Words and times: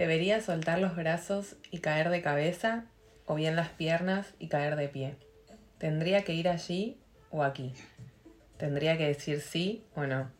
¿Debería 0.00 0.40
soltar 0.40 0.78
los 0.78 0.96
brazos 0.96 1.56
y 1.70 1.80
caer 1.80 2.08
de 2.08 2.22
cabeza 2.22 2.86
o 3.26 3.34
bien 3.34 3.54
las 3.54 3.68
piernas 3.68 4.32
y 4.38 4.48
caer 4.48 4.76
de 4.76 4.88
pie? 4.88 5.16
¿Tendría 5.76 6.24
que 6.24 6.32
ir 6.32 6.48
allí 6.48 6.96
o 7.30 7.44
aquí? 7.44 7.74
¿Tendría 8.56 8.96
que 8.96 9.06
decir 9.06 9.42
sí 9.42 9.84
o 9.94 10.06
no? 10.06 10.30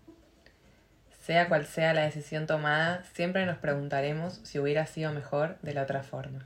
Sea 1.21 1.47
cual 1.49 1.67
sea 1.67 1.93
la 1.93 2.05
decisión 2.05 2.47
tomada, 2.47 3.05
siempre 3.13 3.45
nos 3.45 3.59
preguntaremos 3.59 4.41
si 4.45 4.59
hubiera 4.59 4.87
sido 4.87 5.13
mejor 5.13 5.59
de 5.61 5.75
la 5.75 5.83
otra 5.83 6.03
forma. 6.05 6.43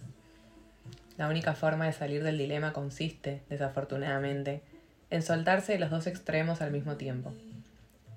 La 1.17 1.29
única 1.29 1.55
forma 1.55 1.87
de 1.87 1.93
salir 1.93 2.25
del 2.25 2.37
dilema 2.37 2.73
consiste, 2.73 3.43
desafortunadamente, 3.49 4.61
en 5.11 5.23
soltarse 5.23 5.75
de 5.75 5.79
los 5.79 5.91
dos 5.91 6.09
extremos 6.09 6.61
al 6.63 6.73
mismo 6.73 6.97
tiempo. 6.97 7.33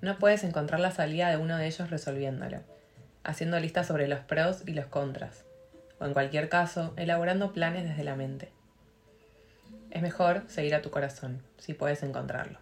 No 0.00 0.18
puedes 0.18 0.42
encontrar 0.42 0.80
la 0.80 0.90
salida 0.90 1.30
de 1.30 1.36
uno 1.36 1.56
de 1.56 1.68
ellos 1.68 1.88
resolviéndolo, 1.88 2.64
haciendo 3.24 3.58
listas 3.60 3.86
sobre 3.86 4.08
los 4.08 4.20
pros 4.20 4.62
y 4.66 4.72
los 4.72 4.86
contras, 4.86 5.44
o 5.98 6.06
en 6.06 6.12
cualquier 6.12 6.48
caso, 6.48 6.94
elaborando 6.96 7.52
planes 7.52 7.84
desde 7.84 8.04
la 8.04 8.16
mente. 8.16 8.50
Es 9.90 10.02
mejor 10.02 10.44
seguir 10.48 10.74
a 10.74 10.82
tu 10.82 10.90
corazón, 10.90 11.42
si 11.58 11.74
puedes 11.74 12.02
encontrarlo. 12.02 12.58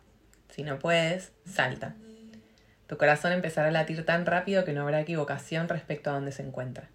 Si 0.50 0.62
no 0.62 0.78
puedes, 0.78 1.32
salta. 1.44 1.94
Tu 2.86 2.96
corazón 2.96 3.32
empezará 3.32 3.68
a 3.68 3.72
latir 3.72 4.04
tan 4.04 4.26
rápido 4.26 4.64
que 4.64 4.72
no 4.72 4.82
habrá 4.82 5.00
equivocación 5.00 5.68
respecto 5.68 6.10
a 6.10 6.14
dónde 6.14 6.32
se 6.32 6.42
encuentra. 6.42 6.88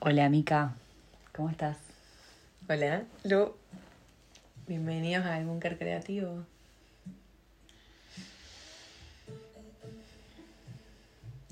Hola, 0.00 0.28
Mica. 0.28 0.74
¿Cómo 1.32 1.48
estás? 1.48 1.78
Hola, 2.68 3.04
Lu. 3.24 3.54
Bienvenidos 4.66 5.24
al 5.24 5.46
Búnker 5.46 5.78
Creativo. 5.78 6.44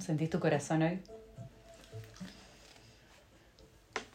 ¿Sentís 0.02 0.30
tu 0.30 0.40
corazón 0.40 0.82
hoy? 0.82 1.00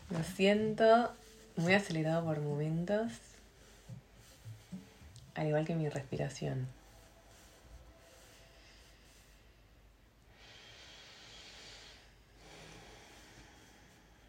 Lo 0.09 0.21
siento 0.21 1.13
muy 1.55 1.75
acelerado 1.75 2.25
por 2.25 2.41
momentos, 2.41 3.13
al 5.33 5.47
igual 5.47 5.63
que 5.63 5.75
mi 5.75 5.87
respiración. 5.87 6.67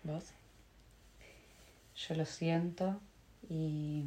¿Vos? 0.05 0.27
Yo 1.97 2.15
lo 2.15 2.25
siento 2.25 3.01
y, 3.51 4.05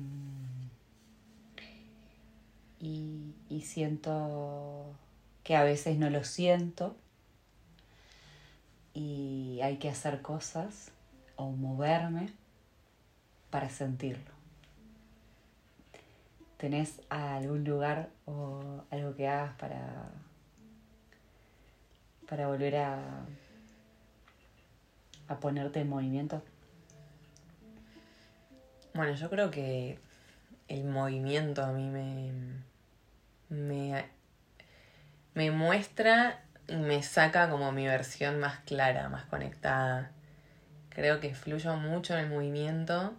y, 2.79 3.35
y 3.49 3.61
siento 3.63 4.95
que 5.43 5.57
a 5.57 5.65
veces 5.65 5.97
no 5.97 6.09
lo 6.09 6.23
siento 6.23 6.95
y 8.93 9.59
hay 9.61 9.77
que 9.77 9.89
hacer 9.89 10.21
cosas 10.21 10.91
o 11.35 11.51
moverme 11.51 12.29
para 13.49 13.69
sentirlo. 13.69 14.31
¿Tenés 16.57 17.01
algún 17.09 17.63
lugar 17.63 18.09
o 18.25 18.83
algo 18.91 19.15
que 19.15 19.27
hagas 19.27 19.55
para, 19.55 20.11
para 22.29 22.47
volver 22.47 22.75
a, 22.75 23.25
a 25.27 25.39
ponerte 25.39 25.79
en 25.79 25.89
movimiento? 25.89 26.43
Bueno, 28.93 29.13
yo 29.15 29.29
creo 29.29 29.49
que 29.49 29.97
el 30.67 30.83
movimiento 30.83 31.63
a 31.63 31.71
mí 31.71 31.89
me, 31.89 32.31
me, 33.49 34.05
me 35.33 35.51
muestra 35.51 36.43
me 36.71 37.03
saca 37.03 37.49
como 37.49 37.71
mi 37.71 37.87
versión 37.87 38.39
más 38.39 38.59
clara, 38.59 39.09
más 39.09 39.25
conectada. 39.25 40.11
Creo 40.89 41.19
que 41.19 41.35
fluyo 41.35 41.75
mucho 41.75 42.13
en 42.13 42.21
el 42.21 42.29
movimiento. 42.29 43.13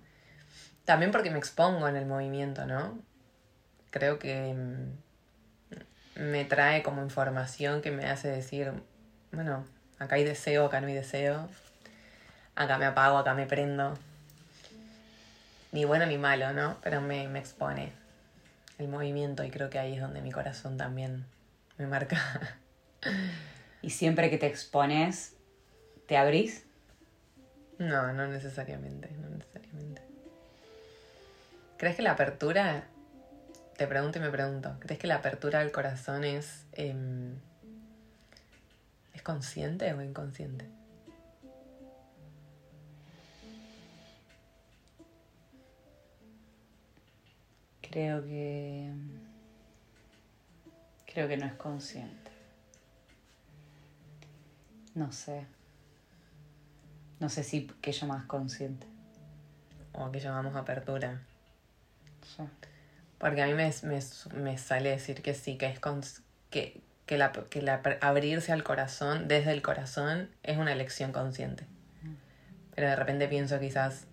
También 0.85 1.13
porque 1.13 1.31
me 1.31 1.39
expongo 1.39 1.89
en 1.89 1.97
el 1.97 2.07
movimiento, 2.07 2.67
¿no? 2.67 2.99
Creo 3.91 4.19
que 4.19 4.55
mm, 4.55 6.23
me 6.23 6.45
trae 6.45 6.83
como 6.83 7.03
información 7.03 7.83
que 7.83 7.91
me 7.91 8.07
hace 8.07 8.29
decir, 8.29 8.73
bueno, 9.31 9.65
acá 9.99 10.17
hay 10.17 10.25
deseo, 10.25 10.67
acá 10.67 10.81
no 10.81 10.89
hay 10.89 10.95
deseo. 10.95 11.49
Acá 12.55 12.79
me 12.79 12.87
apago, 12.87 13.19
acá 13.19 13.35
me 13.35 13.47
prendo. 13.47 13.95
Ni 15.73 15.85
bueno 15.85 16.05
ni 16.07 16.19
malo, 16.19 16.53
¿no? 16.53 16.77
Pero 16.83 17.01
me, 17.01 17.29
me 17.29 17.39
expone 17.39 17.93
el 18.79 18.89
movimiento 18.89 19.45
y 19.45 19.51
creo 19.51 19.71
que 19.71 19.79
ahí 19.79 19.95
es 19.95 20.01
donde 20.01 20.21
mi 20.21 20.33
corazón 20.33 20.77
también 20.77 21.25
me 21.79 21.87
marca. 21.87 22.19
Y 23.83 23.91
siempre 23.91 24.31
que 24.31 24.39
te 24.39 24.47
expones, 24.47 25.35
¿te 26.07 26.17
abrís? 26.17 26.65
No, 27.79 28.13
no 28.13 28.29
necesariamente, 28.29 29.11
no 29.21 29.29
necesariamente. 29.29 30.03
¿Crees 31.79 31.97
que 31.97 32.03
la 32.03 32.13
apertura, 32.13 32.87
te 33.77 33.89
pregunto 33.89 34.19
y 34.19 34.23
me 34.23 34.31
pregunto, 34.31 34.77
¿crees 34.79 35.01
que 35.01 35.09
la 35.09 35.17
apertura 35.17 35.59
del 35.59 35.73
corazón 35.73 36.23
es, 36.23 36.65
em, 36.73 37.35
es 39.15 39.23
consciente 39.23 39.93
o 39.93 40.01
inconsciente? 40.01 40.69
Creo 47.93 48.23
que. 48.23 48.91
Creo 51.13 51.29
que 51.29 51.37
no 51.37 51.45
es 51.45 51.53
consciente. 51.55 52.22
No 54.95 55.13
sé. 55.13 55.47
No 57.21 57.29
sé 57.29 57.43
si 57.45 57.67
que 57.81 57.93
yo 57.93 58.07
más 58.07 58.25
consciente. 58.25 58.87
O 59.93 60.11
que 60.11 60.21
llamamos 60.21 60.57
apertura. 60.57 61.21
Sí. 62.23 62.43
Porque 63.19 63.43
a 63.43 63.47
mí 63.47 63.55
me, 63.55 63.73
me, 63.85 64.01
me 64.35 64.59
sale 64.59 64.91
decir 64.91 65.23
que 65.23 65.35
sí, 65.35 65.57
que 65.57 65.67
es 65.67 65.81
cons- 65.81 66.23
que, 66.51 66.81
que, 67.07 67.17
la, 67.19 67.33
que 67.33 67.63
la 67.63 67.81
abrirse 68.01 68.53
al 68.53 68.65
corazón, 68.65 69.29
desde 69.29 69.53
el 69.53 69.63
corazón, 69.63 70.29
es 70.43 70.59
una 70.59 70.73
elección 70.73 71.13
consciente. 71.13 71.65
Pero 72.75 72.89
de 72.89 72.97
repente 72.97 73.29
pienso 73.29 73.61
quizás 73.61 74.07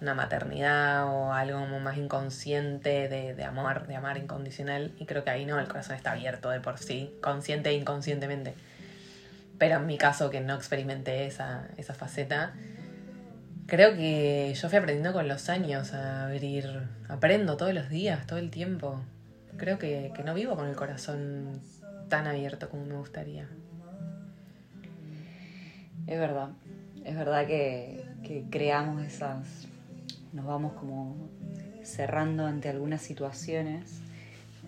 una 0.00 0.14
maternidad 0.14 1.06
o 1.06 1.32
algo 1.32 1.58
como 1.58 1.80
más 1.80 1.96
inconsciente 1.96 3.08
de, 3.08 3.34
de 3.34 3.44
amor, 3.44 3.86
de 3.86 3.96
amar 3.96 4.18
incondicional. 4.18 4.92
Y 4.98 5.06
creo 5.06 5.24
que 5.24 5.30
ahí 5.30 5.46
no, 5.46 5.58
el 5.58 5.66
corazón 5.66 5.96
está 5.96 6.12
abierto 6.12 6.50
de 6.50 6.60
por 6.60 6.78
sí, 6.78 7.14
consciente 7.22 7.70
e 7.70 7.72
inconscientemente. 7.72 8.54
Pero 9.58 9.76
en 9.76 9.86
mi 9.86 9.98
caso, 9.98 10.30
que 10.30 10.40
no 10.40 10.54
experimenté 10.54 11.26
esa, 11.26 11.68
esa 11.76 11.94
faceta, 11.94 12.54
creo 13.66 13.94
que 13.94 14.52
yo 14.54 14.68
fui 14.68 14.78
aprendiendo 14.78 15.12
con 15.12 15.28
los 15.28 15.48
años 15.48 15.92
a 15.94 16.26
abrir. 16.26 16.88
Aprendo 17.08 17.56
todos 17.56 17.72
los 17.72 17.88
días, 17.88 18.26
todo 18.26 18.38
el 18.38 18.50
tiempo. 18.50 19.00
Creo 19.56 19.78
que, 19.78 20.12
que 20.14 20.24
no 20.24 20.34
vivo 20.34 20.56
con 20.56 20.68
el 20.68 20.74
corazón 20.74 21.60
tan 22.08 22.26
abierto 22.26 22.68
como 22.68 22.84
me 22.84 22.96
gustaría. 22.96 23.48
Es 26.06 26.18
verdad. 26.18 26.50
Es 27.04 27.16
verdad 27.16 27.46
que, 27.46 28.04
que 28.22 28.44
creamos 28.50 29.02
esas. 29.04 29.68
Nos 30.32 30.46
vamos 30.46 30.72
como 30.74 31.16
cerrando 31.82 32.46
ante 32.46 32.68
algunas 32.68 33.02
situaciones, 33.02 34.00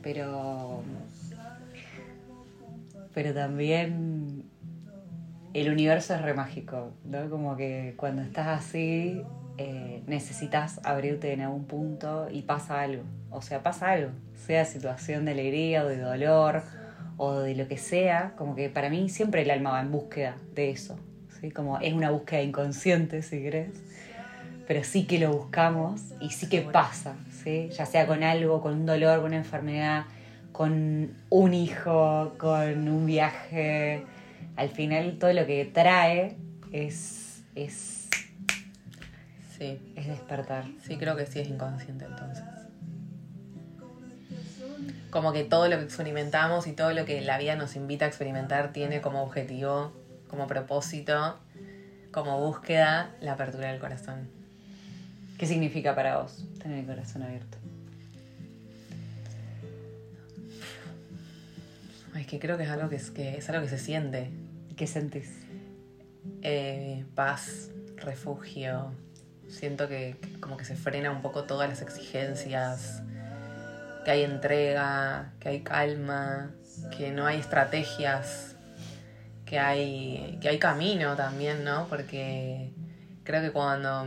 pero. 0.02 0.82
Pero 3.12 3.32
también 3.32 4.44
el 5.60 5.70
universo 5.70 6.14
es 6.14 6.22
re 6.22 6.34
mágico, 6.34 6.92
¿no? 7.04 7.30
Como 7.30 7.56
que 7.56 7.94
cuando 7.96 8.22
estás 8.22 8.46
así 8.46 9.22
eh, 9.58 10.02
necesitas 10.06 10.80
abrirte 10.84 11.32
en 11.32 11.40
algún 11.40 11.64
punto 11.64 12.28
y 12.30 12.42
pasa 12.42 12.82
algo. 12.82 13.04
O 13.30 13.40
sea, 13.40 13.62
pasa 13.62 13.92
algo, 13.92 14.10
sea 14.46 14.64
situación 14.64 15.24
de 15.24 15.32
alegría 15.32 15.84
o 15.84 15.88
de 15.88 15.98
dolor 15.98 16.62
o 17.16 17.40
de 17.40 17.54
lo 17.54 17.66
que 17.68 17.78
sea, 17.78 18.32
como 18.36 18.54
que 18.54 18.68
para 18.68 18.90
mí 18.90 19.08
siempre 19.08 19.42
el 19.42 19.50
alma 19.50 19.70
va 19.70 19.80
en 19.80 19.90
búsqueda 19.90 20.36
de 20.54 20.70
eso, 20.70 20.98
¿sí? 21.40 21.50
Como 21.50 21.78
es 21.80 21.94
una 21.94 22.10
búsqueda 22.10 22.42
inconsciente, 22.42 23.22
si 23.22 23.42
querés, 23.42 23.70
pero 24.68 24.84
sí 24.84 25.06
que 25.06 25.18
lo 25.18 25.32
buscamos 25.32 26.02
y 26.20 26.30
sí 26.30 26.48
que 26.48 26.60
pasa, 26.60 27.14
¿sí? 27.42 27.70
Ya 27.70 27.86
sea 27.86 28.06
con 28.06 28.22
algo, 28.22 28.60
con 28.60 28.74
un 28.74 28.86
dolor, 28.86 29.18
con 29.18 29.28
una 29.28 29.38
enfermedad, 29.38 30.04
con 30.52 31.14
un 31.30 31.54
hijo, 31.54 32.34
con 32.38 32.88
un 32.88 33.06
viaje, 33.06 34.04
al 34.56 34.70
final 34.70 35.18
todo 35.18 35.32
lo 35.32 35.46
que 35.46 35.64
trae 35.66 36.36
es, 36.72 37.42
es, 37.54 38.08
Sí, 39.58 39.78
es 39.96 40.06
despertar. 40.06 40.64
sí, 40.86 40.96
creo 40.98 41.16
que 41.16 41.24
sí 41.24 41.40
es 41.40 41.48
inconsciente 41.48 42.04
entonces. 42.04 42.44
Como 45.10 45.32
que 45.32 45.44
todo 45.44 45.68
lo 45.68 45.78
que 45.78 45.84
experimentamos 45.84 46.66
y 46.66 46.72
todo 46.72 46.92
lo 46.92 47.06
que 47.06 47.22
la 47.22 47.38
vida 47.38 47.56
nos 47.56 47.74
invita 47.74 48.04
a 48.04 48.08
experimentar 48.08 48.72
tiene 48.72 49.00
como 49.00 49.22
objetivo, 49.22 49.92
como 50.28 50.46
propósito, 50.46 51.38
como 52.12 52.38
búsqueda, 52.38 53.14
la 53.20 53.32
apertura 53.32 53.70
del 53.70 53.80
corazón. 53.80 54.28
¿Qué 55.38 55.46
significa 55.46 55.94
para 55.94 56.18
vos 56.18 56.44
tener 56.62 56.80
el 56.80 56.86
corazón 56.86 57.22
abierto? 57.22 57.56
Es 62.14 62.26
que 62.26 62.38
creo 62.38 62.56
que 62.56 62.64
es 62.64 62.70
algo 62.70 62.88
que 62.88 62.96
es, 62.96 63.10
que 63.10 63.36
es 63.36 63.48
algo 63.48 63.62
que 63.62 63.68
se 63.68 63.78
siente. 63.78 64.30
¿Qué 64.76 64.86
sentís? 64.86 65.30
Eh, 66.42 67.06
paz, 67.14 67.70
refugio. 67.96 68.92
Siento 69.48 69.88
que, 69.88 70.18
que 70.20 70.38
como 70.38 70.58
que 70.58 70.66
se 70.66 70.76
frena 70.76 71.10
un 71.10 71.22
poco 71.22 71.44
todas 71.44 71.66
las 71.66 71.80
exigencias, 71.80 73.02
que 74.04 74.10
hay 74.10 74.22
entrega, 74.22 75.32
que 75.40 75.48
hay 75.48 75.60
calma, 75.62 76.50
que 76.94 77.10
no 77.10 77.24
hay 77.24 77.38
estrategias, 77.40 78.56
que 79.46 79.58
hay, 79.58 80.38
que 80.42 80.50
hay 80.50 80.58
camino 80.58 81.16
también, 81.16 81.64
¿no? 81.64 81.86
Porque 81.88 82.74
creo 83.24 83.40
que 83.40 83.52
cuando 83.52 84.06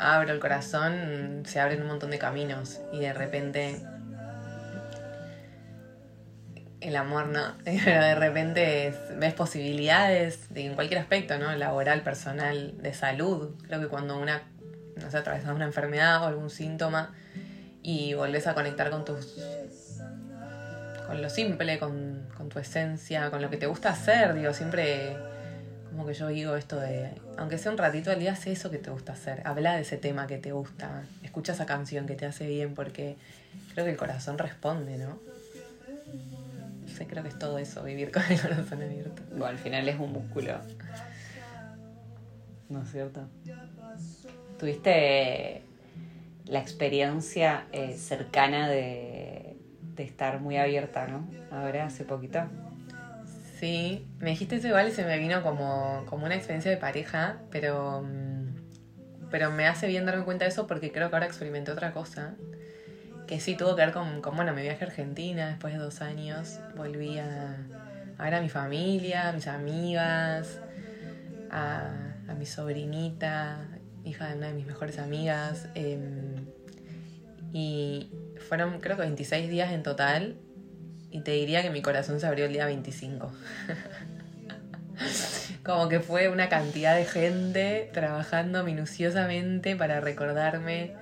abro 0.00 0.32
el 0.32 0.40
corazón 0.40 1.44
se 1.46 1.60
abren 1.60 1.82
un 1.82 1.86
montón 1.86 2.10
de 2.10 2.18
caminos 2.18 2.80
y 2.92 2.98
de 2.98 3.12
repente 3.12 3.80
el 6.80 6.96
amor 6.96 7.26
no, 7.26 7.54
pero 7.64 8.02
de 8.02 8.14
repente 8.14 8.88
es- 8.88 8.96
ves 9.18 9.34
posibilidades 9.34 10.52
de, 10.52 10.66
en 10.66 10.74
cualquier 10.74 11.00
aspecto, 11.00 11.38
¿no? 11.38 11.54
Laboral, 11.54 12.02
personal, 12.02 12.74
de 12.82 12.94
salud. 12.94 13.54
Creo 13.66 13.80
que 13.80 13.88
cuando 13.88 14.18
una, 14.18 14.42
no 14.96 15.10
sé, 15.10 15.18
atravesas 15.18 15.54
una 15.54 15.66
enfermedad 15.66 16.22
o 16.22 16.26
algún 16.26 16.50
síntoma 16.50 17.14
y 17.82 18.14
volvés 18.14 18.46
a 18.46 18.54
conectar 18.54 18.90
con 18.90 19.04
tus 19.04 19.36
con 21.06 21.20
lo 21.22 21.28
simple, 21.28 21.78
con, 21.80 22.22
con 22.36 22.48
tu 22.48 22.58
esencia, 22.60 23.30
con 23.30 23.42
lo 23.42 23.50
que 23.50 23.56
te 23.56 23.66
gusta 23.66 23.90
hacer, 23.90 24.32
digo, 24.34 24.52
siempre 24.52 25.16
como 25.90 26.06
que 26.06 26.14
yo 26.14 26.28
digo 26.28 26.54
esto 26.54 26.78
de, 26.78 27.10
aunque 27.36 27.58
sea 27.58 27.72
un 27.72 27.78
ratito 27.78 28.12
al 28.12 28.20
día, 28.20 28.32
haz 28.32 28.46
eso 28.46 28.70
que 28.70 28.78
te 28.78 28.90
gusta 28.90 29.12
hacer, 29.14 29.42
habla 29.44 29.74
de 29.74 29.82
ese 29.82 29.96
tema 29.96 30.28
que 30.28 30.38
te 30.38 30.52
gusta, 30.52 31.02
escucha 31.24 31.52
esa 31.52 31.66
canción 31.66 32.06
que 32.06 32.14
te 32.14 32.26
hace 32.26 32.46
bien, 32.46 32.74
porque 32.76 33.16
creo 33.74 33.84
que 33.86 33.90
el 33.90 33.96
corazón 33.96 34.38
responde, 34.38 34.98
¿no? 34.98 35.18
Sé, 37.00 37.06
creo 37.06 37.22
que 37.22 37.30
es 37.30 37.38
todo 37.38 37.56
eso, 37.56 37.82
vivir 37.82 38.12
con 38.12 38.22
el 38.28 38.38
corazón 38.38 38.82
abierto. 38.82 39.22
Bueno, 39.30 39.46
al 39.46 39.56
final 39.56 39.88
es 39.88 39.98
un 39.98 40.12
músculo. 40.12 40.60
¿No 42.68 42.82
es 42.82 42.90
cierto? 42.90 43.26
¿Tuviste 44.58 45.62
la 46.44 46.58
experiencia 46.60 47.64
eh, 47.72 47.96
cercana 47.96 48.68
de, 48.68 49.56
de 49.96 50.02
estar 50.02 50.40
muy 50.40 50.58
abierta, 50.58 51.06
¿no? 51.06 51.26
Ahora, 51.50 51.86
hace 51.86 52.04
poquito. 52.04 52.42
Sí, 53.58 54.06
me 54.18 54.30
dijiste 54.30 54.56
eso 54.56 54.68
igual 54.68 54.88
y 54.88 54.92
se 54.92 55.02
me 55.06 55.18
vino 55.18 55.42
como, 55.42 56.04
como 56.04 56.26
una 56.26 56.34
experiencia 56.34 56.70
de 56.70 56.76
pareja, 56.76 57.38
pero, 57.50 58.02
mm, 58.02 59.28
pero 59.30 59.50
me 59.50 59.66
hace 59.66 59.86
bien 59.86 60.04
darme 60.04 60.24
cuenta 60.24 60.44
de 60.44 60.50
eso 60.50 60.66
porque 60.66 60.92
creo 60.92 61.08
que 61.08 61.16
ahora 61.16 61.26
experimenté 61.26 61.72
otra 61.72 61.92
cosa, 61.92 62.34
que 63.30 63.38
sí 63.38 63.54
tuvo 63.54 63.76
que 63.76 63.82
ver 63.82 63.92
con, 63.92 64.20
bueno, 64.34 64.52
mi 64.52 64.62
viaje 64.62 64.84
a 64.84 64.88
Argentina 64.88 65.50
después 65.50 65.72
de 65.72 65.78
dos 65.78 66.02
años, 66.02 66.58
volví 66.74 67.16
a, 67.16 67.58
a 68.18 68.24
ver 68.24 68.34
a 68.34 68.40
mi 68.40 68.48
familia, 68.48 69.28
a 69.28 69.32
mis 69.32 69.46
amigas, 69.46 70.58
a, 71.48 71.92
a 72.26 72.34
mi 72.34 72.44
sobrinita, 72.44 73.68
hija 74.04 74.30
de 74.30 74.34
una 74.36 74.48
de 74.48 74.54
mis 74.54 74.66
mejores 74.66 74.98
amigas, 74.98 75.68
em, 75.76 76.44
y 77.52 78.10
fueron 78.48 78.80
creo 78.80 78.96
que 78.96 79.02
26 79.02 79.48
días 79.48 79.70
en 79.70 79.84
total 79.84 80.34
y 81.12 81.20
te 81.20 81.30
diría 81.30 81.62
que 81.62 81.70
mi 81.70 81.82
corazón 81.82 82.18
se 82.18 82.26
abrió 82.26 82.46
el 82.46 82.52
día 82.52 82.66
25. 82.66 83.30
Como 85.62 85.88
que 85.88 86.00
fue 86.00 86.30
una 86.30 86.48
cantidad 86.48 86.96
de 86.96 87.04
gente 87.04 87.90
trabajando 87.92 88.64
minuciosamente 88.64 89.76
para 89.76 90.00
recordarme 90.00 90.96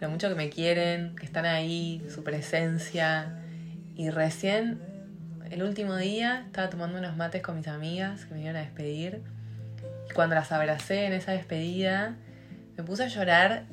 lo 0.00 0.08
mucho 0.08 0.28
que 0.28 0.34
me 0.34 0.50
quieren, 0.50 1.16
que 1.16 1.26
están 1.26 1.44
ahí, 1.44 2.06
su 2.12 2.22
presencia. 2.22 3.42
Y 3.96 4.10
recién, 4.10 4.80
el 5.50 5.62
último 5.62 5.96
día, 5.96 6.44
estaba 6.46 6.70
tomando 6.70 6.98
unos 6.98 7.16
mates 7.16 7.42
con 7.42 7.56
mis 7.56 7.68
amigas 7.68 8.24
que 8.26 8.34
me 8.34 8.42
iban 8.42 8.56
a 8.56 8.60
despedir. 8.60 9.22
Y 10.08 10.14
cuando 10.14 10.34
las 10.34 10.52
abracé 10.52 11.06
en 11.06 11.12
esa 11.12 11.32
despedida, 11.32 12.16
me 12.76 12.84
puse 12.84 13.04
a 13.04 13.08
llorar 13.08 13.64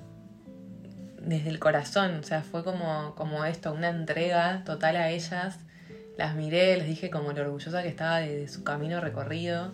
desde 1.21 1.49
el 1.49 1.59
corazón, 1.59 2.19
o 2.19 2.23
sea, 2.23 2.41
fue 2.41 2.63
como, 2.63 3.15
como 3.15 3.45
esto, 3.45 3.73
una 3.73 3.89
entrega 3.89 4.63
total 4.63 4.95
a 4.95 5.09
ellas. 5.09 5.59
Las 6.17 6.35
miré, 6.35 6.77
les 6.77 6.87
dije 6.87 7.09
como 7.09 7.33
lo 7.33 7.41
orgullosa 7.41 7.81
que 7.83 7.89
estaba 7.89 8.19
de, 8.19 8.47
su 8.47 8.63
camino 8.63 9.01
recorrido. 9.01 9.73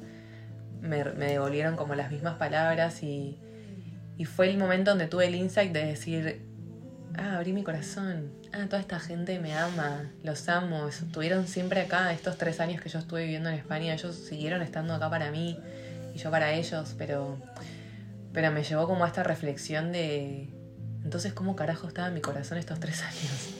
Me, 0.81 1.03
me 1.03 1.27
devolvieron 1.27 1.75
como 1.75 1.93
las 1.95 2.11
mismas 2.11 2.35
palabras 2.37 3.03
y, 3.03 3.37
y 4.17 4.25
fue 4.25 4.49
el 4.49 4.57
momento 4.57 4.91
donde 4.91 5.07
tuve 5.07 5.27
el 5.27 5.35
insight 5.35 5.71
de 5.71 5.85
decir, 5.85 6.41
ah, 7.17 7.37
abrí 7.37 7.53
mi 7.53 7.63
corazón, 7.63 8.31
ah, 8.53 8.65
toda 8.65 8.79
esta 8.79 8.99
gente 8.99 9.39
me 9.39 9.53
ama, 9.55 10.11
los 10.23 10.47
amo, 10.49 10.87
estuvieron 10.87 11.47
siempre 11.47 11.81
acá, 11.81 12.13
estos 12.13 12.37
tres 12.37 12.59
años 12.59 12.81
que 12.81 12.89
yo 12.89 12.99
estuve 12.99 13.23
viviendo 13.23 13.49
en 13.49 13.55
España, 13.55 13.93
ellos 13.93 14.15
siguieron 14.15 14.61
estando 14.61 14.93
acá 14.93 15.09
para 15.09 15.31
mí 15.31 15.57
y 16.13 16.17
yo 16.17 16.29
para 16.29 16.53
ellos, 16.53 16.95
pero, 16.97 17.37
pero 18.33 18.51
me 18.51 18.63
llevó 18.63 18.87
como 18.87 19.05
a 19.05 19.07
esta 19.07 19.23
reflexión 19.23 19.91
de, 19.91 20.49
entonces, 21.03 21.33
¿cómo 21.33 21.55
carajo 21.55 21.87
estaba 21.87 22.09
mi 22.09 22.21
corazón 22.21 22.57
estos 22.57 22.79
tres 22.79 23.01
años? 23.03 23.55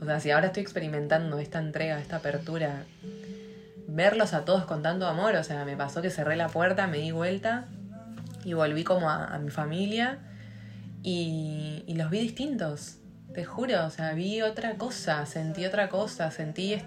O 0.00 0.04
sea, 0.04 0.20
si 0.20 0.30
ahora 0.30 0.46
estoy 0.46 0.62
experimentando 0.62 1.38
esta 1.38 1.58
entrega, 1.58 1.98
esta 1.98 2.16
apertura, 2.16 2.84
verlos 3.86 4.34
a 4.34 4.44
todos 4.44 4.64
con 4.64 4.82
tanto 4.82 5.06
amor, 5.06 5.34
o 5.34 5.44
sea, 5.44 5.64
me 5.64 5.76
pasó 5.76 6.00
que 6.00 6.10
cerré 6.10 6.36
la 6.36 6.48
puerta, 6.48 6.86
me 6.86 6.98
di 6.98 7.10
vuelta 7.10 7.66
y 8.44 8.54
volví 8.54 8.84
como 8.84 9.10
a, 9.10 9.38
mi 9.38 9.50
familia 9.50 10.18
y, 11.02 11.84
los 11.88 12.10
vi 12.10 12.20
distintos, 12.20 12.96
te 13.34 13.44
juro, 13.44 13.84
o 13.84 13.90
sea, 13.90 14.12
vi 14.14 14.42
otra 14.42 14.76
cosa, 14.76 15.26
sentí 15.26 15.66
otra 15.66 15.88
cosa, 15.88 16.30
sentí, 16.30 16.80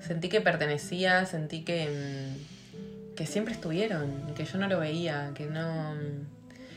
sentí 0.00 0.28
que 0.28 0.40
pertenecía, 0.40 1.24
sentí 1.24 1.62
que, 1.62 2.34
mm, 2.74 3.14
que 3.14 3.26
siempre 3.26 3.54
estuvieron, 3.54 4.34
que 4.34 4.44
yo 4.44 4.58
no 4.58 4.68
lo 4.68 4.80
veía, 4.80 5.30
que 5.34 5.46
no... 5.46 5.94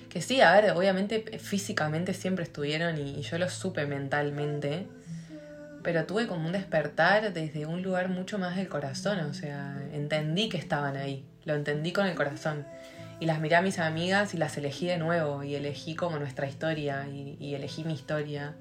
Que 0.09 0.21
sí, 0.21 0.39
a 0.39 0.53
ver, 0.53 0.71
obviamente 0.71 1.39
físicamente 1.39 2.13
siempre 2.13 2.45
estuvieron 2.45 2.97
y, 2.97 3.19
y 3.19 3.21
yo 3.21 3.37
lo 3.37 3.49
supe 3.49 3.85
mentalmente, 3.85 4.87
pero 5.83 6.05
tuve 6.05 6.25
como 6.25 6.45
un 6.47 6.53
despertar 6.53 7.33
desde 7.33 7.65
un 7.65 7.83
lugar 7.83 8.07
mucho 8.07 8.39
más 8.39 8.55
del 8.55 8.69
corazón, 8.69 9.19
o 9.19 9.33
sea, 9.33 9.77
entendí 9.91 10.47
que 10.47 10.57
estaban 10.57 10.95
ahí, 10.95 11.25
lo 11.43 11.53
entendí 11.53 11.91
con 11.91 12.05
el 12.05 12.15
corazón. 12.15 12.65
Y 13.19 13.25
las 13.25 13.39
miré 13.39 13.55
a 13.55 13.61
mis 13.61 13.79
amigas 13.79 14.33
y 14.33 14.37
las 14.37 14.57
elegí 14.57 14.87
de 14.87 14.97
nuevo 14.97 15.43
y 15.43 15.55
elegí 15.55 15.95
como 15.95 16.19
nuestra 16.19 16.47
historia 16.47 17.07
y, 17.07 17.55
elegí 17.55 17.83
mi 17.83 17.93
historia. 17.93 18.55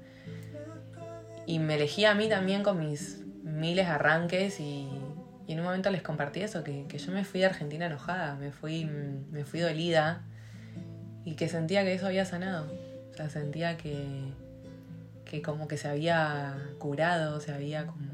Y 1.45 1.59
me 1.59 1.75
elegí 1.75 2.05
a 2.05 2.15
mí 2.15 2.29
también 2.29 2.63
con 2.63 2.79
mis 2.79 3.21
miles 3.43 3.85
de 3.85 3.91
arranques 3.91 4.59
y, 4.59 4.87
en 5.47 5.59
un 5.59 5.65
momento 5.65 5.91
les 5.91 6.01
compartí 6.01 6.41
eso, 6.41 6.63
que, 6.63 6.85
que 6.87 6.97
yo 6.97 7.11
me 7.11 7.23
fui 7.23 7.41
de 7.41 7.45
Argentina 7.47 7.85
enojada, 7.85 8.35
me 8.35 8.51
fui, 8.51 8.85
me 8.85 9.45
fui 9.45 9.59
dolida 9.59 10.23
y 11.23 11.33
que 11.35 11.49
sentía 11.49 11.83
que 11.83 11.93
eso 11.93 12.07
había 12.07 12.25
sanado. 12.25 12.71
O 13.11 13.13
sea, 13.15 13.29
sentía 13.29 13.77
que, 13.77 14.05
que 15.25 15.41
como 15.41 15.67
que 15.67 15.77
se 15.77 15.87
había 15.87 16.55
curado, 16.79 17.39
se 17.41 17.51
había 17.51 17.85
como, 17.85 18.07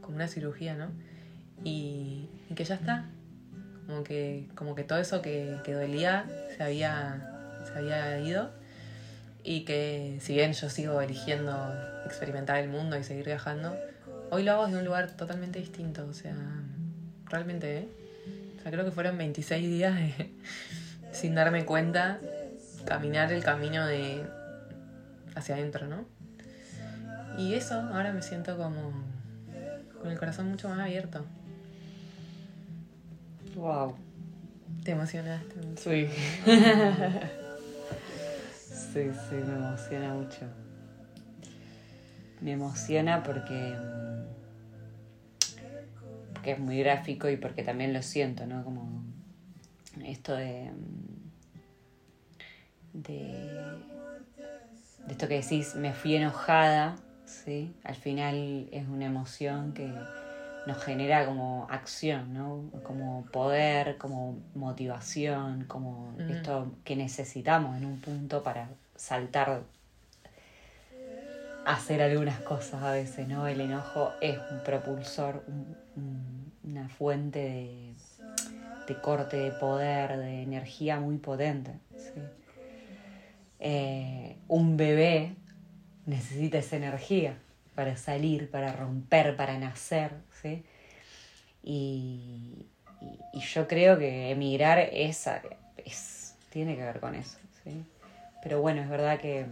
como 0.00 0.16
una 0.16 0.28
cirugía, 0.28 0.74
¿no? 0.74 0.88
Y 1.64 2.28
que 2.54 2.64
ya 2.64 2.74
está. 2.74 3.06
Como 3.92 4.04
que, 4.04 4.48
como 4.54 4.74
que 4.74 4.84
todo 4.84 4.98
eso 4.98 5.20
que, 5.20 5.58
que 5.64 5.74
dolía 5.74 6.24
se 6.56 6.62
había, 6.62 7.60
se 7.70 7.78
había 7.78 8.18
ido. 8.20 8.50
Y 9.44 9.66
que 9.66 10.16
si 10.22 10.32
bien 10.32 10.54
yo 10.54 10.70
sigo 10.70 11.02
eligiendo 11.02 11.52
experimentar 12.06 12.56
el 12.56 12.70
mundo 12.70 12.96
y 12.96 13.04
seguir 13.04 13.26
viajando, 13.26 13.76
hoy 14.30 14.44
lo 14.44 14.52
hago 14.52 14.64
desde 14.64 14.78
un 14.78 14.86
lugar 14.86 15.10
totalmente 15.10 15.58
distinto. 15.58 16.06
O 16.06 16.14
sea, 16.14 16.34
realmente, 17.26 17.80
¿eh? 17.80 17.88
O 18.58 18.62
sea, 18.62 18.72
creo 18.72 18.86
que 18.86 18.92
fueron 18.92 19.18
26 19.18 19.68
días 19.68 19.94
sin 21.12 21.34
darme 21.34 21.66
cuenta, 21.66 22.18
caminar 22.86 23.30
el 23.30 23.44
camino 23.44 23.86
de 23.86 24.24
hacia 25.34 25.56
adentro, 25.56 25.86
¿no? 25.86 26.06
Y 27.36 27.52
eso, 27.52 27.74
ahora 27.74 28.10
me 28.12 28.22
siento 28.22 28.56
como 28.56 28.90
con 30.00 30.10
el 30.10 30.18
corazón 30.18 30.48
mucho 30.48 30.70
más 30.70 30.80
abierto. 30.80 31.26
Wow. 33.54 33.94
Te 34.84 34.92
emocionaste. 34.92 35.54
Sí. 35.76 36.08
sí, 38.66 39.10
sí, 39.28 39.34
me 39.34 39.54
emociona 39.54 40.14
mucho. 40.14 40.46
Me 42.40 42.52
emociona 42.52 43.22
porque, 43.22 43.76
mm, 43.78 44.24
porque 46.32 46.52
es 46.52 46.58
muy 46.58 46.78
gráfico 46.78 47.28
y 47.28 47.36
porque 47.36 47.62
también 47.62 47.92
lo 47.92 48.02
siento, 48.02 48.46
¿no? 48.46 48.64
Como 48.64 49.04
esto 50.04 50.34
de, 50.34 50.72
mm, 50.72 51.30
de, 52.94 53.12
de 55.06 55.12
esto 55.12 55.28
que 55.28 55.40
decís, 55.40 55.76
me 55.76 55.92
fui 55.92 56.16
enojada, 56.16 56.96
¿sí? 57.26 57.72
Al 57.84 57.94
final 57.94 58.68
es 58.72 58.88
una 58.88 59.04
emoción 59.06 59.72
que 59.72 59.92
nos 60.64 60.82
genera 60.82 61.26
como 61.26 61.66
acción, 61.70 62.32
¿no? 62.34 62.70
Como 62.82 63.24
poder, 63.32 63.98
como 63.98 64.38
motivación, 64.54 65.64
como 65.64 66.14
Ujú. 66.18 66.32
esto 66.32 66.72
que 66.84 66.96
necesitamos 66.96 67.76
en 67.76 67.86
un 67.86 68.00
punto 68.00 68.42
para 68.42 68.68
saltar 68.94 69.62
hacer 71.64 72.02
algunas 72.02 72.40
cosas 72.40 72.82
a 72.82 72.92
veces, 72.92 73.28
¿no? 73.28 73.46
El 73.46 73.60
enojo 73.60 74.12
es 74.20 74.36
un 74.50 74.60
propulsor, 74.60 75.44
una 76.64 76.88
fuente 76.88 77.38
de, 77.38 77.94
de, 78.86 79.00
corte 79.00 79.36
de 79.36 79.50
poder, 79.52 80.16
de 80.18 80.42
energía 80.42 80.98
muy 80.98 81.18
potente. 81.18 81.72
Eh, 83.60 84.36
un 84.48 84.76
bebé 84.76 85.36
necesita 86.06 86.58
esa 86.58 86.76
energía 86.76 87.36
para 87.74 87.96
salir, 87.96 88.50
para 88.50 88.72
romper, 88.72 89.36
para 89.36 89.58
nacer, 89.58 90.12
¿sí? 90.40 90.64
Y, 91.62 92.66
yo 93.34 93.66
creo 93.66 93.98
que 93.98 94.30
emigrar 94.30 94.78
es, 94.78 95.28
es, 95.84 96.36
tiene 96.50 96.76
que 96.76 96.84
ver 96.84 97.00
con 97.00 97.14
eso, 97.14 97.38
¿sí? 97.64 97.84
Pero 98.42 98.60
bueno, 98.60 98.82
es 98.82 98.88
verdad 98.88 99.18
que, 99.18 99.46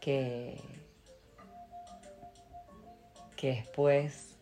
que, 0.00 0.60
que 3.36 3.48
después 3.48 4.36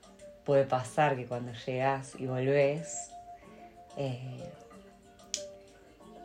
puede 0.45 0.65
pasar 0.65 1.17
que 1.17 1.27
cuando 1.27 1.53
llegas 1.53 2.15
y 2.19 2.27
volvés, 2.27 3.11
eh, 3.97 4.51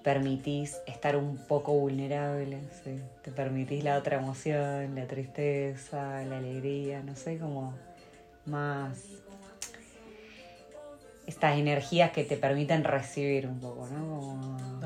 permitís 0.05 0.77
estar 0.85 1.15
un 1.15 1.35
poco 1.35 1.73
vulnerable, 1.73 2.59
te 3.23 3.31
permitís 3.31 3.83
la 3.83 3.97
otra 3.97 4.17
emoción, 4.17 4.93
la 4.93 5.07
tristeza, 5.07 6.23
la 6.25 6.37
alegría, 6.37 7.01
no 7.01 7.15
sé, 7.15 7.39
como 7.39 7.73
más 8.45 8.99
estas 11.25 11.57
energías 11.57 12.11
que 12.11 12.23
te 12.23 12.37
permiten 12.37 12.83
recibir 12.83 13.47
un 13.47 13.59
poco, 13.59 13.87
¿no? 13.87 14.19
Como... 14.19 14.79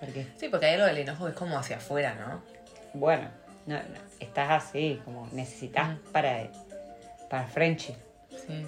Porque... 0.00 0.26
Sí, 0.36 0.48
porque 0.48 0.66
hay 0.66 0.74
algo 0.74 0.86
del 0.86 0.98
enojo 0.98 1.26
que 1.26 1.30
es 1.30 1.36
como 1.36 1.56
hacia 1.56 1.76
afuera, 1.76 2.16
¿no? 2.16 2.42
Bueno, 2.94 3.28
no, 3.66 3.78
estás 4.18 4.64
así, 4.64 5.00
como 5.04 5.28
necesitas 5.30 5.98
para, 6.10 6.48
para 7.30 7.46
Frenchy. 7.46 7.94
Sí. 8.28 8.66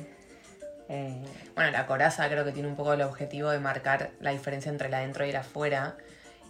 Eh, 0.89 1.23
bueno, 1.55 1.71
la 1.71 1.87
coraza 1.87 2.29
creo 2.29 2.45
que 2.45 2.53
tiene 2.53 2.69
un 2.69 2.77
poco 2.77 2.93
el 2.93 3.03
objetivo 3.03 3.51
de 3.51 3.59
marcar 3.59 4.11
la 4.21 4.31
diferencia 4.31 4.71
entre 4.71 4.89
el 4.89 4.95
adentro 4.95 5.25
y 5.27 5.31
el 5.31 5.37
afuera. 5.37 5.97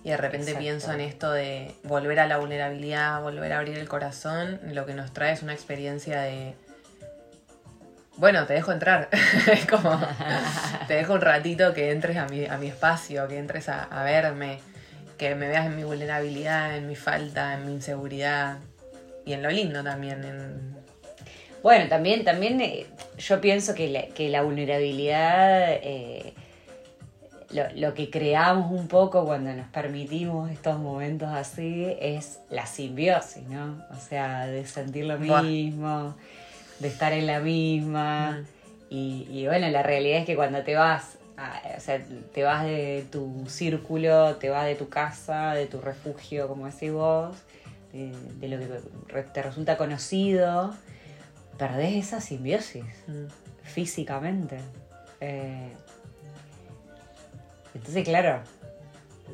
Y 0.03 0.11
de 0.11 0.17
repente 0.19 0.55
pienso 0.55 0.93
en 0.93 1.00
esto 1.00 1.33
de 1.33 1.75
volver 1.83 2.21
a 2.21 2.26
la 2.26 2.37
vulnerabilidad, 2.37 3.23
volver 3.23 3.53
a 3.53 3.59
abrir 3.59 3.79
el 3.79 3.88
corazón. 3.88 4.61
Lo 4.64 4.85
que 4.85 4.93
nos 4.93 5.12
trae 5.12 5.33
es 5.33 5.43
una 5.43 5.55
experiencia 5.55 6.21
de. 6.21 6.55
Bueno, 8.17 8.47
te 8.47 8.53
dejo 8.53 8.71
entrar. 8.73 9.09
es 9.50 9.64
como. 9.67 9.99
te 10.88 10.95
dejo 10.95 11.14
un 11.14 11.23
ratito 11.23 11.73
que 11.73 11.91
entres 11.91 12.19
a 12.19 12.26
mi, 12.26 12.45
a 12.45 12.59
mi 12.59 12.67
espacio, 12.67 13.26
que 13.29 13.38
entres 13.38 13.71
a, 13.71 13.85
a 13.85 14.05
verme, 14.05 14.61
que 15.17 15.35
me 15.35 15.49
veas 15.49 15.64
en 15.64 15.76
mi 15.76 15.85
vulnerabilidad, 15.85 16.76
en 16.76 16.87
mi 16.87 16.97
falta, 16.97 17.55
en 17.55 17.64
mi 17.64 17.73
inseguridad. 17.73 18.59
Y 19.25 19.33
en 19.33 19.43
lo 19.43 19.49
lindo 19.49 19.83
también, 19.83 20.23
en, 20.23 20.74
bueno, 21.64 21.88
también, 21.88 22.25
también 22.25 22.61
eh, 22.61 22.87
yo 23.16 23.40
pienso 23.40 23.75
que 23.75 23.88
la, 23.88 24.09
que 24.09 24.28
la 24.28 24.42
vulnerabilidad, 24.42 25.73
eh, 25.83 26.35
lo, 27.75 27.94
que 27.94 28.11
creamos 28.11 28.71
un 28.71 28.87
poco 28.87 29.25
cuando 29.25 29.50
nos 29.54 29.68
permitimos 29.68 30.50
estos 30.50 30.78
momentos 30.78 31.30
así 31.30 31.87
es 31.99 32.40
la 32.50 32.66
simbiosis, 32.66 33.44
¿no? 33.44 33.83
O 33.90 33.99
sea, 33.99 34.47
de 34.47 34.66
sentir 34.66 35.06
lo 35.06 35.18
mismo, 35.18 36.14
de 36.80 36.88
estar 36.88 37.14
en 37.14 37.26
la 37.26 37.40
misma. 37.40 38.42
Mm. 38.42 38.47
Y, 38.90 39.47
bueno, 39.47 39.66
la 39.71 39.83
realidad 39.83 40.18
es 40.18 40.26
que 40.26 40.37
cuando 40.37 40.62
te 40.64 40.75
vas, 40.75 41.16
o 41.78 41.80
sea, 41.80 41.99
te 42.35 42.42
vas 42.42 42.64
de 42.64 43.06
tu 43.11 43.42
círculo, 43.49 44.37
te 44.37 44.50
vas 44.50 44.66
de 44.66 44.75
tu 44.75 44.90
casa, 44.90 45.54
de 45.54 45.64
tu 45.64 45.80
refugio, 45.80 46.47
como 46.47 46.66
decís 46.66 46.92
vos, 46.92 47.35
de 47.94 48.49
lo 48.49 48.59
que 48.59 49.23
te 49.23 49.42
resulta 49.42 49.78
conocido 49.78 50.75
perdés 51.58 52.06
esa 52.06 52.20
simbiosis 52.20 52.84
mm. 53.06 53.26
físicamente. 53.62 54.58
Eh, 55.20 55.73
entonces, 57.75 58.04
claro, 58.04 58.42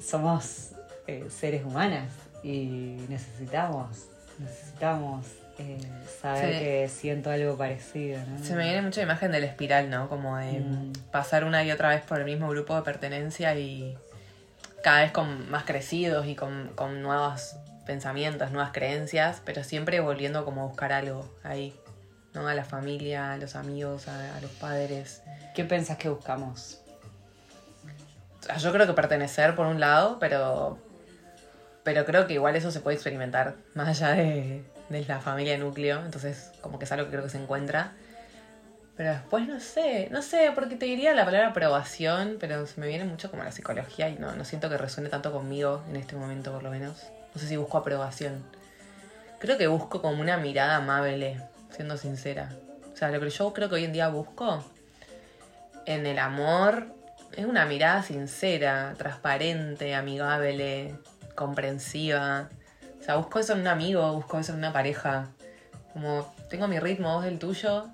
somos 0.01 0.73
eh, 1.07 1.27
seres 1.29 1.65
humanas 1.65 2.11
y 2.43 2.97
necesitamos, 3.09 4.07
necesitamos 4.39 5.27
eh, 5.59 5.79
saber 6.21 6.59
que 6.59 6.89
siento 6.89 7.31
algo 7.31 7.57
parecido. 7.57 8.19
Se 8.43 8.55
me 8.55 8.65
viene 8.65 8.83
mucha 8.83 9.03
imagen 9.03 9.31
de 9.31 9.41
la 9.41 9.47
espiral, 9.47 9.91
¿no? 9.91 10.09
Como 10.09 10.37
de 10.39 10.61
mm. 10.61 10.93
pasar 11.11 11.45
una 11.45 11.63
y 11.65 11.71
otra 11.71 11.91
vez 11.91 12.03
por 12.03 12.19
el 12.19 12.25
mismo 12.25 12.49
grupo 12.49 12.75
de 12.75 12.83
pertenencia 12.83 13.55
y 13.57 13.97
cada 14.83 15.03
vez 15.03 15.13
con 15.13 15.51
más 15.51 15.65
crecidos 15.65 16.27
y 16.27 16.35
con, 16.35 16.71
con 16.75 17.03
nuevos 17.03 17.57
pensamientos, 17.85 18.53
nuevas 18.53 18.73
creencias, 18.73 19.43
pero 19.45 19.65
siempre 19.65 20.01
volviendo 20.01 20.45
como 20.45 20.63
a 20.63 20.67
buscar 20.67 20.93
algo 20.93 21.29
ahí. 21.43 21.75
¿No? 22.35 22.47
A 22.47 22.55
la 22.55 22.65
familia, 22.65 23.33
a 23.33 23.37
los 23.37 23.57
amigos, 23.57 24.09
a, 24.09 24.41
los 24.41 24.51
padres. 24.53 25.23
¿Qué 25.55 25.65
pensás 25.65 25.97
que 25.99 26.09
buscamos? 26.09 26.81
yo 28.59 28.73
creo 28.73 28.87
que 28.87 28.95
pertenecer 28.95 29.55
por 29.55 29.67
un 29.67 29.81
lado, 29.81 30.19
pero, 30.19 30.79
pero 31.85 32.05
creo 32.05 32.27
que 32.27 32.35
igual 32.35 32.57
eso 32.57 32.71
se 32.71 32.81
puede 32.81 32.95
experimentar 32.95 33.55
más 33.75 33.89
allá 33.89 34.13
de, 34.13 34.65
la 35.07 35.21
familia 35.21 35.57
núcleo, 35.57 36.05
entonces 36.05 36.51
como 36.61 36.79
que 36.79 36.85
es 36.85 36.93
algo 36.93 37.05
que 37.05 37.13
creo 37.13 37.23
que 37.23 37.31
se 37.31 37.41
encuentra. 37.41 37.93
Pero 38.97 39.13
después 39.13 39.47
no 39.47 39.61
sé, 39.61 40.09
no 40.11 40.21
sé, 40.21 40.51
porque 40.55 40.77
te 40.77 40.87
diría 40.87 41.15
la 41.15 41.25
palabra 41.25 41.49
aprobación, 41.49 42.39
pero 42.41 42.67
se 42.67 42.81
me 42.81 42.89
viene 42.89 43.05
mucho 43.05 43.31
como 43.31 43.45
la 43.45 43.53
psicología 43.53 44.09
y 44.09 44.17
no, 44.19 44.35
no 44.35 44.45
siento 44.45 44.69
que 44.69 44.77
resuene 44.77 45.09
tanto 45.09 45.33
conmigo 45.33 45.83
en 45.89 45.97
este 45.97 46.17
momento 46.17 46.53
por 46.53 46.63
lo 46.63 46.71
menos. 46.71 47.07
No 47.35 47.41
sé 47.41 47.47
si 47.47 47.57
busco 47.57 47.79
aprobación. 47.79 48.45
Creo 49.39 49.57
que 49.57 49.69
busco 49.69 50.03
como 50.03 50.21
una 50.21 50.37
mirada 50.37 50.77
amable, 50.77 51.41
siendo 51.71 51.97
sincera. 51.97 52.51
O 52.93 52.97
sea, 52.97 53.11
lo 53.11 53.21
que 53.21 53.31
yo 53.31 53.53
creo 53.53 53.69
que 53.69 53.77
hoy 53.77 53.85
en 53.85 53.93
día 53.93 54.09
busco 54.09 54.65
en 55.87 56.07
el 56.07 56.19
amor 56.19 56.87
es 57.37 57.47
una 57.47 57.65
mirada 57.65 58.03
sincera, 58.03 58.95
transparente, 58.99 59.95
amigable, 59.95 60.95
comprensiva. 61.35 62.49
O 63.01 63.05
sea, 63.05 63.17
busco 63.17 63.39
eso 63.39 63.55
en 63.55 63.61
un 63.61 63.69
amigo, 63.69 64.13
busco 64.13 64.39
eso 64.39 64.53
en 64.53 64.59
una 64.59 64.73
pareja. 64.73 65.29
Como 65.93 66.33
tengo 66.49 66.69
mi 66.69 66.79
ritmo, 66.79 67.15
vos 67.15 67.25
el 67.25 67.39
tuyo, 67.39 67.89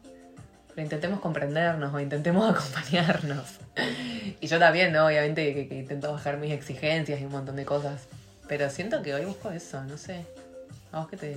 pero 0.68 0.82
intentemos 0.82 1.20
comprendernos 1.20 1.94
o 1.94 2.00
intentemos 2.00 2.50
acompañarnos. 2.56 3.58
y 4.40 4.46
yo 4.46 4.58
también, 4.58 4.92
¿no? 4.92 5.06
Obviamente 5.06 5.68
que, 5.68 5.74
intento 5.74 6.12
bajar 6.12 6.38
mis 6.38 6.52
exigencias 6.52 7.20
y 7.20 7.24
un 7.24 7.32
montón 7.32 7.56
de 7.56 7.64
cosas. 7.64 8.08
Pero 8.48 8.70
siento 8.70 9.02
que 9.02 9.14
hoy 9.14 9.24
busco 9.24 9.50
eso, 9.50 9.82
no 9.84 9.96
sé. 9.96 10.24
A 10.92 11.00
vos 11.00 11.08
que 11.08 11.16
te, 11.16 11.36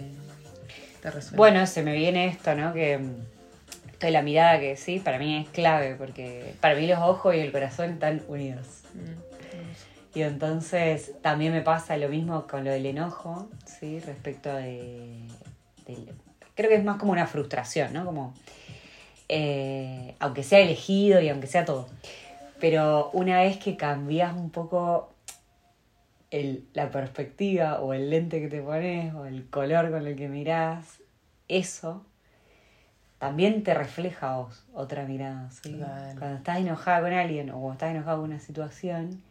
bueno, 1.34 1.66
se 1.68 1.84
me 1.84 1.94
viene 1.94 2.28
esto, 2.28 2.56
¿no? 2.56 2.74
Que 2.74 3.00
esto 4.00 4.10
la 4.10 4.22
mirada 4.22 4.60
que 4.60 4.78
sí, 4.78 5.00
para 5.00 5.20
mí 5.20 5.38
es 5.38 5.50
clave, 5.50 5.96
porque 5.96 6.54
para 6.62 6.76
mí 6.76 6.88
los 6.88 7.00
ojos 7.00 7.36
y 7.36 7.40
el 7.40 7.52
corazón 7.52 7.92
están 7.92 8.22
unidos. 8.28 8.84
Mm, 8.94 10.18
y 10.18 10.22
entonces 10.22 11.12
también 11.22 11.52
me 11.52 11.62
pasa 11.62 11.98
lo 11.98 12.10
mismo 12.10 12.48
con 12.48 12.64
lo 12.64 12.72
del 12.72 12.86
enojo, 12.86 13.50
¿sí? 13.66 14.00
Respecto 14.00 14.54
de, 14.56 15.20
creo 16.56 16.70
que 16.70 16.76
es 16.76 16.84
más 16.84 16.98
como 16.98 17.12
una 17.12 17.28
frustración, 17.28 17.94
¿no? 17.94 18.06
Como, 18.06 18.34
eh, 19.28 20.16
aunque 20.20 20.44
sea 20.44 20.60
elegido 20.60 21.22
y 21.22 21.30
aunque 21.30 21.48
sea 21.48 21.66
todo. 21.66 21.88
Pero 22.60 23.10
una 23.14 23.40
vez 23.40 23.58
que 23.58 23.78
cambias 23.78 24.34
un 24.34 24.50
poco 24.50 25.14
la 26.32 26.92
perspectiva 26.92 27.82
o 27.82 27.94
el 27.94 28.10
lente 28.10 28.40
que 28.40 28.48
te 28.48 28.62
pones 28.62 29.14
o 29.16 29.26
el 29.26 29.50
color 29.50 29.90
con 29.92 30.06
el 30.06 30.16
que 30.16 30.28
mirás, 30.28 31.00
eso 31.48 32.06
también 33.18 33.64
te 33.64 33.74
refleja 33.74 34.34
a 34.34 34.38
vos 34.38 34.64
otra 34.74 35.06
mirada. 35.06 35.50
Cuando 36.18 36.38
estás 36.38 36.60
enojada 36.60 37.02
con 37.02 37.14
alguien 37.14 37.50
o 37.50 37.54
cuando 37.54 37.74
estás 37.74 37.92
enojado 37.92 38.22
con 38.22 38.30
una 38.30 38.40
situación, 38.40 39.22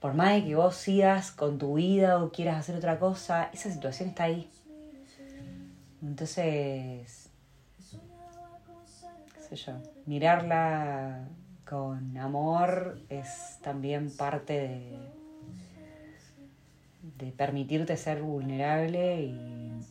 por 0.00 0.14
más 0.14 0.34
de 0.34 0.44
que 0.44 0.54
vos 0.54 0.76
sigas 0.76 1.32
con 1.32 1.58
tu 1.58 1.74
vida 1.74 2.22
o 2.22 2.30
quieras 2.30 2.58
hacer 2.58 2.76
otra 2.76 2.98
cosa, 2.98 3.50
esa 3.52 3.70
situación 3.70 4.10
está 4.10 4.24
ahí. 4.24 4.48
Entonces, 6.00 7.30
qué 9.34 9.40
sé 9.40 9.56
yo, 9.56 9.72
mirarla 10.06 11.26
con 11.64 12.16
amor 12.16 13.00
es 13.08 13.58
también 13.60 14.10
parte 14.16 14.52
de, 14.52 15.17
de 17.18 17.32
permitirte 17.32 17.96
ser 17.96 18.22
vulnerable 18.22 19.22
y, 19.22 19.82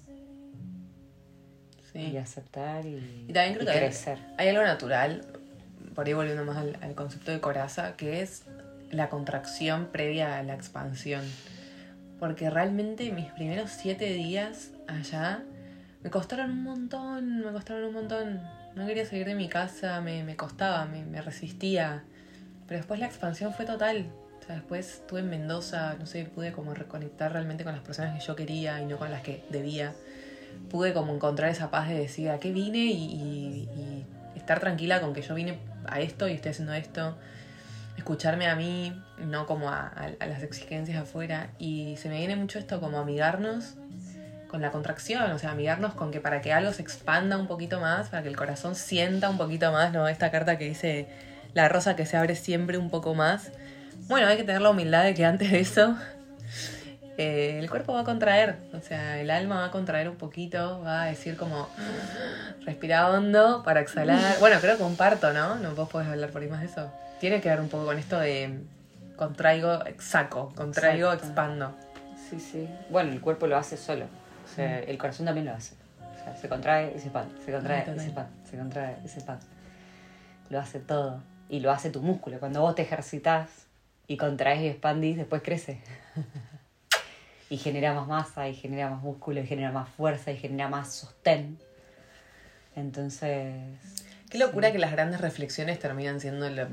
y 1.94 2.18
aceptar 2.18 2.86
y, 2.86 3.32
también 3.34 3.56
creo 3.56 3.66
que 3.66 3.80
crecer. 3.80 4.20
Hay, 4.38 4.50
algo 4.50 4.64
natural, 4.64 5.26
por 5.94 6.08
ahí 6.08 6.14
volviendo 6.14 6.46
más 6.46 6.58
al, 6.58 6.96
concepto 6.96 7.32
de 7.32 7.40
coraza, 7.40 7.98
que 7.98 8.22
es 8.22 8.44
la 8.92 9.10
contracción 9.10 9.88
previa 9.92 10.38
a 10.38 10.44
la 10.44 10.54
expansión. 10.54 11.24
Porque 12.20 12.50
realmente 12.50 13.12
mis 13.12 13.32
primeros 13.32 13.72
siete 13.72 14.06
días 14.14 14.72
allá 14.88 15.44
me 16.02 16.10
costaron 16.10 16.52
un 16.52 16.64
montón, 16.64 17.40
me 17.40 17.52
costaron 17.52 17.86
un 17.86 17.94
montón. 17.94 18.42
No 18.76 18.86
quería 18.86 19.06
salir 19.06 19.26
de 19.26 19.36
mi 19.36 19.50
casa, 19.50 20.00
me, 20.02 20.24
me 20.24 20.36
costaba, 20.36 20.86
me, 20.86 21.04
me 21.04 21.22
resistía. 21.22 22.04
Pero 22.68 22.78
después 22.78 23.00
la 23.00 23.08
expansión 23.08 23.54
fue 23.54 23.66
total 23.66 24.06
después 24.54 24.96
estuve 24.96 25.22
en 25.22 25.30
Mendoza, 25.30 25.96
no 26.00 26.06
sé, 26.06 26.26
pude 26.26 26.52
como 26.52 26.74
reconectar 26.74 27.32
realmente 27.32 27.64
con 27.64 27.74
las 27.74 27.84
personas 27.84 28.18
que 28.20 28.26
yo 28.26 28.36
quería 28.36 28.82
y 28.82 28.86
no 28.86 28.98
con 28.98 29.12
las 29.12 29.22
que 29.22 29.44
debía. 29.50 29.94
Pude 30.70 30.94
como 30.94 31.14
encontrar 31.14 31.50
esa 31.50 31.70
paz 31.70 31.90
de 31.90 31.96
decir 31.96 32.30
a 32.30 32.40
qué 32.40 32.52
vine 32.52 32.80
y, 32.80 34.06
estar 34.36 34.60
tranquila 34.60 35.02
con 35.02 35.14
que 35.14 35.22
yo 35.22 35.36
vine 35.36 35.60
a 35.88 36.00
esto 36.00 36.28
y 36.28 36.34
estoy 36.34 36.52
haciendo 36.52 36.74
esto. 36.74 37.18
Escucharme 37.98 38.48
a 38.48 38.56
mí, 38.56 38.94
no 39.18 39.46
como 39.46 39.70
a- 39.70 39.88
a 39.88 40.26
las 40.26 40.42
exigencias 40.44 41.02
afuera. 41.02 41.50
Y 41.60 41.98
se 41.98 42.08
me 42.08 42.20
viene 42.20 42.36
mucho 42.38 42.58
esto 42.58 42.80
como 42.80 43.00
amigarnos 43.00 43.74
con 44.48 44.62
la 44.62 44.72
contracción, 44.72 45.30
o 45.32 45.40
sea, 45.40 45.52
amigarnos 45.52 45.94
con 45.94 46.12
que 46.12 46.22
para 46.22 46.42
que 46.42 46.54
algo 46.54 46.72
se 46.72 46.82
expanda 46.82 47.38
un 47.38 47.48
poquito 47.48 47.80
más, 47.82 48.10
para 48.10 48.24
que 48.24 48.30
el 48.30 48.38
corazón 48.38 48.76
sienta 48.76 49.30
un 49.30 49.38
poquito 49.38 49.72
más, 49.72 49.92
¿no? 49.92 50.08
Esta 50.08 50.32
carta 50.32 50.58
que 50.58 50.66
dice 50.66 51.08
la 51.54 51.68
rosa 51.68 51.96
que 51.96 52.06
se 52.06 52.16
abre 52.16 52.36
siempre 52.36 52.78
un 52.78 52.90
poco 52.90 53.14
más. 53.14 53.52
Bueno, 54.08 54.28
hay 54.28 54.38
que 54.38 54.44
tener 54.44 54.62
la 54.62 54.70
humildad 54.70 55.04
de 55.04 55.14
que 55.14 55.26
antes 55.26 55.52
de 55.52 55.60
eso 55.60 55.98
eh, 57.18 57.58
el 57.60 57.70
cuerpo 57.70 57.94
va 57.94 58.02
a 58.02 58.04
contraer, 58.04 58.58
o 58.74 58.80
sea, 58.80 59.20
el 59.20 59.32
alma 59.32 59.58
va 59.62 59.66
a 59.66 59.72
contraer 59.72 60.08
un 60.08 60.18
poquito, 60.18 60.82
va 60.82 61.04
a 61.04 61.06
decir 61.08 61.36
como 61.36 61.68
respira 62.64 63.10
hondo 63.10 63.64
para 63.64 63.82
exhalar. 63.82 64.36
Bueno, 64.40 64.58
creo 64.62 64.78
que 64.78 64.84
un 64.84 64.96
parto, 64.96 65.34
¿no? 65.34 65.56
No 65.56 65.74
vos 65.74 65.90
podés 65.90 66.08
hablar 66.08 66.30
por 66.30 66.44
ahí 66.44 66.48
más 66.48 66.62
de 66.62 66.68
eso. 66.68 66.92
Tiene 67.20 67.42
que 67.42 67.50
ver 67.50 67.60
un 67.60 67.70
poco 67.70 67.86
con 67.86 67.98
esto 67.98 68.20
de 68.20 68.60
contraigo, 69.16 69.80
saco, 69.98 70.54
contraigo, 70.56 71.08
Exacto. 71.08 71.26
expando. 71.26 71.76
Sí, 72.30 72.40
sí. 72.40 72.70
Bueno, 72.90 73.12
el 73.12 73.20
cuerpo 73.20 73.48
lo 73.48 73.58
hace 73.58 73.78
solo. 73.78 74.06
O 74.46 74.56
sea, 74.56 74.80
el 74.80 74.98
corazón 74.98 75.26
también 75.26 75.48
lo 75.48 75.54
hace. 75.54 75.74
O 76.00 76.24
sea, 76.24 76.36
se 76.36 76.48
contrae 76.48 76.94
y 76.96 77.00
se 77.00 77.06
expande, 77.06 77.34
se 77.44 77.52
contrae 77.52 77.82
y 77.82 78.00
se 78.00 78.06
expande, 78.06 78.32
se 78.50 78.58
contrae 78.58 78.98
y 79.04 79.08
se 79.08 79.20
expande. 79.20 79.46
Lo 80.50 80.60
hace 80.60 80.80
todo. 80.80 81.24
Y 81.50 81.62
lo 81.62 81.72
hace 81.72 81.90
tu 81.90 82.02
músculo. 82.02 82.40
Cuando 82.40 82.62
vos 82.62 82.76
te 82.76 82.84
ejercitas 82.84 83.67
y 84.08 84.18
contraes 84.18 84.62
y 84.62 84.68
expandís, 84.68 85.18
después 85.18 85.42
crece. 85.44 85.80
y 87.50 87.58
genera 87.58 87.94
más 87.94 88.08
masa, 88.08 88.48
y 88.50 88.56
genera 88.56 88.90
más 88.90 89.02
músculo, 89.02 89.42
y 89.42 89.48
genera 89.48 89.72
más 89.72 89.90
fuerza, 89.90 90.32
y 90.32 90.38
genera 90.38 90.70
más 90.70 90.94
sostén. 90.94 91.58
Entonces... 92.76 93.54
Qué 94.30 94.38
locura 94.38 94.72
que 94.72 94.80
las 94.80 94.92
grandes 94.92 95.22
reflexiones 95.22 95.80
terminan 95.80 96.20
siendo 96.20 96.50
lo, 96.50 96.68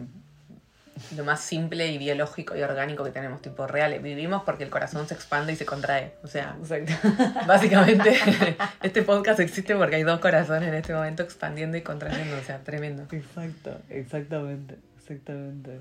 lo 1.17 1.25
más 1.25 1.41
simple 1.41 1.89
y 1.89 1.99
biológico 1.99 2.57
y 2.57 2.63
orgánico 2.63 3.05
que 3.05 3.11
tenemos, 3.11 3.43
tipo 3.43 3.67
real. 3.67 3.99
Vivimos 4.01 4.43
porque 4.43 4.65
el 4.65 4.71
corazón 4.71 5.07
se 5.07 5.15
expande 5.15 5.53
y 5.53 5.57
se 5.57 5.65
contrae. 5.65 6.15
O 6.23 6.27
sea, 6.27 6.57
Exacto. 6.59 6.93
básicamente 7.47 8.17
este 8.83 9.03
podcast 9.03 9.41
existe 9.41 9.77
porque 9.77 9.97
hay 9.97 10.03
dos 10.03 10.21
corazones 10.21 10.69
en 10.69 10.75
este 10.75 10.95
momento 10.95 11.23
expandiendo 11.23 11.77
y 11.77 11.83
contrayendo. 11.83 12.37
O 12.37 12.43
sea, 12.43 12.59
tremendo. 12.59 13.07
Exacto, 13.13 13.79
exactamente, 13.89 14.79
exactamente. 14.99 15.79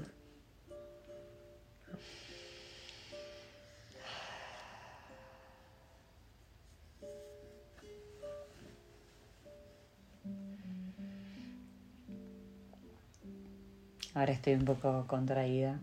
Ahora 14.15 14.32
estoy 14.32 14.53
un 14.53 14.65
poco 14.65 15.08
contraída 15.08 15.79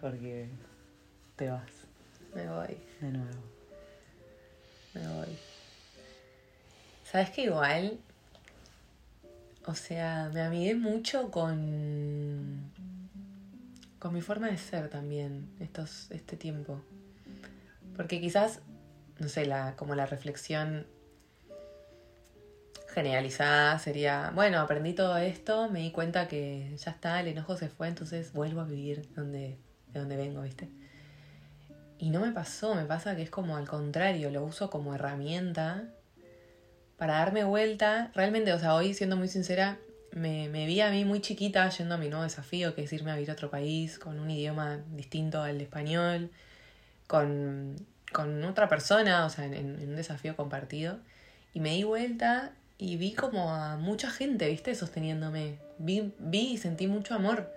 porque 0.00 0.48
te 1.36 1.48
vas 1.48 1.70
Me 2.34 2.48
voy, 2.48 2.76
de 3.00 3.12
nuevo. 3.12 3.40
me 4.94 5.08
voy. 5.08 5.38
¿Sabes 7.04 7.30
qué 7.30 7.44
igual? 7.44 7.98
O 9.66 9.74
sea, 9.74 10.30
me 10.34 10.40
amigué 10.40 10.74
mucho 10.74 11.30
con. 11.30 12.72
con 14.00 14.12
mi 14.12 14.20
forma 14.20 14.48
de 14.48 14.58
ser 14.58 14.88
también, 14.88 15.48
estos, 15.60 16.10
este 16.10 16.36
tiempo. 16.36 16.80
Porque 17.96 18.20
quizás, 18.20 18.60
no 19.18 19.28
sé, 19.28 19.46
la, 19.46 19.76
como 19.76 19.94
la 19.94 20.06
reflexión 20.06 20.86
generalizada 22.90 23.78
sería, 23.78 24.32
bueno, 24.34 24.60
aprendí 24.60 24.92
todo 24.92 25.16
esto, 25.16 25.68
me 25.70 25.80
di 25.80 25.90
cuenta 25.90 26.28
que 26.28 26.76
ya 26.76 26.90
está, 26.90 27.20
el 27.20 27.28
enojo 27.28 27.56
se 27.56 27.68
fue, 27.68 27.88
entonces 27.88 28.32
vuelvo 28.32 28.60
a 28.60 28.64
vivir 28.64 29.08
donde, 29.14 29.58
de 29.88 30.00
donde 30.00 30.16
vengo, 30.16 30.42
¿viste? 30.42 30.68
Y 31.98 32.10
no 32.10 32.20
me 32.20 32.32
pasó, 32.32 32.74
me 32.74 32.84
pasa 32.84 33.14
que 33.14 33.22
es 33.22 33.30
como 33.30 33.56
al 33.56 33.68
contrario, 33.68 34.30
lo 34.30 34.42
uso 34.42 34.70
como 34.70 34.94
herramienta 34.94 35.84
para 36.96 37.14
darme 37.14 37.44
vuelta. 37.44 38.10
Realmente, 38.14 38.52
o 38.52 38.58
sea, 38.58 38.74
hoy 38.74 38.94
siendo 38.94 39.16
muy 39.16 39.28
sincera, 39.28 39.78
me, 40.12 40.48
me 40.48 40.66
vi 40.66 40.80
a 40.80 40.90
mí 40.90 41.04
muy 41.04 41.20
chiquita 41.20 41.68
yendo 41.68 41.96
a 41.96 41.98
mi 41.98 42.08
nuevo 42.08 42.24
desafío, 42.24 42.74
que 42.74 42.84
es 42.84 42.92
irme 42.92 43.10
a 43.10 43.14
vivir 43.14 43.30
a 43.30 43.34
otro 43.34 43.50
país, 43.50 43.98
con 43.98 44.18
un 44.18 44.30
idioma 44.30 44.78
distinto 44.92 45.42
al 45.42 45.60
español, 45.60 46.30
con, 47.06 47.76
con 48.12 48.44
otra 48.44 48.68
persona, 48.68 49.26
o 49.26 49.30
sea, 49.30 49.44
en, 49.44 49.54
en 49.54 49.88
un 49.90 49.96
desafío 49.96 50.36
compartido. 50.36 50.98
Y 51.52 51.60
me 51.60 51.70
di 51.70 51.84
vuelta 51.84 52.52
y 52.80 52.96
vi 52.96 53.12
como 53.12 53.52
a 53.54 53.76
mucha 53.76 54.10
gente, 54.10 54.48
¿viste? 54.48 54.74
Sosteniéndome. 54.74 55.56
Vi, 55.78 56.12
vi 56.18 56.52
y 56.52 56.56
sentí 56.58 56.86
mucho 56.86 57.14
amor. 57.14 57.48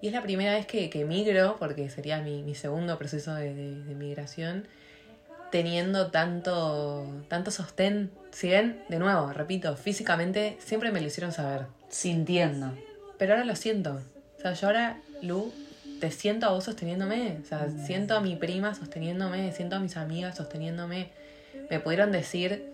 Y 0.00 0.08
es 0.08 0.12
la 0.12 0.22
primera 0.22 0.52
vez 0.52 0.66
que, 0.66 0.90
que 0.90 1.04
migro, 1.04 1.56
porque 1.58 1.88
sería 1.88 2.20
mi, 2.20 2.42
mi 2.42 2.54
segundo 2.54 2.98
proceso 2.98 3.34
de, 3.34 3.54
de- 3.54 3.82
de 3.84 3.94
migración, 3.94 4.66
teniendo 5.50 6.08
tanto, 6.10 7.06
tanto 7.28 7.50
sostén. 7.50 8.10
Si 8.32 8.48
bien, 8.48 8.82
de 8.88 8.98
nuevo, 8.98 9.32
repito, 9.32 9.76
físicamente 9.76 10.56
siempre 10.58 10.90
me 10.92 11.00
lo 11.00 11.06
hicieron 11.06 11.32
saber. 11.32 11.66
Sintiendo. 11.88 12.72
Pero 13.18 13.32
ahora 13.34 13.44
lo 13.44 13.56
siento. 13.56 14.00
O 14.38 14.40
sea, 14.42 14.52
yo 14.52 14.66
ahora, 14.66 14.98
Lu, 15.22 15.52
te 16.00 16.10
siento 16.10 16.46
a 16.46 16.50
vos 16.50 16.64
sosteniéndome. 16.64 17.38
O 17.42 17.46
sea, 17.46 17.68
siento 17.86 18.16
a 18.16 18.20
mi 18.20 18.36
prima 18.36 18.74
sosteniéndome, 18.74 19.52
siento 19.52 19.76
a 19.76 19.78
mis 19.78 19.96
amigas 19.96 20.36
sosteniéndome. 20.36 21.08
Me 21.70 21.80
pudieron 21.80 22.12
decir, 22.12 22.64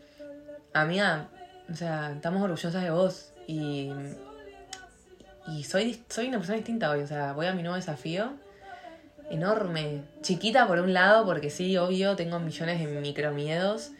amiga, 0.73 1.29
o 1.71 1.75
sea, 1.75 2.13
estamos 2.13 2.43
orgullosas 2.43 2.83
de 2.83 2.91
vos. 2.91 3.33
Y, 3.47 3.91
y 5.49 5.65
soy, 5.65 6.03
soy 6.09 6.29
una 6.29 6.39
persona 6.39 6.57
distinta 6.57 6.91
hoy. 6.91 7.01
O 7.03 7.07
sea, 7.07 7.33
voy 7.33 7.47
a 7.47 7.53
mi 7.55 7.63
nuevo 7.63 7.77
desafío. 7.77 8.33
Enorme. 9.31 10.03
Chiquita 10.21 10.67
por 10.67 10.79
un 10.81 10.93
lado, 10.93 11.25
porque 11.25 11.51
sí, 11.51 11.77
obvio, 11.77 12.17
tengo 12.17 12.39
millones 12.39 12.79
de 12.79 12.87
micromiedos. 13.01 13.91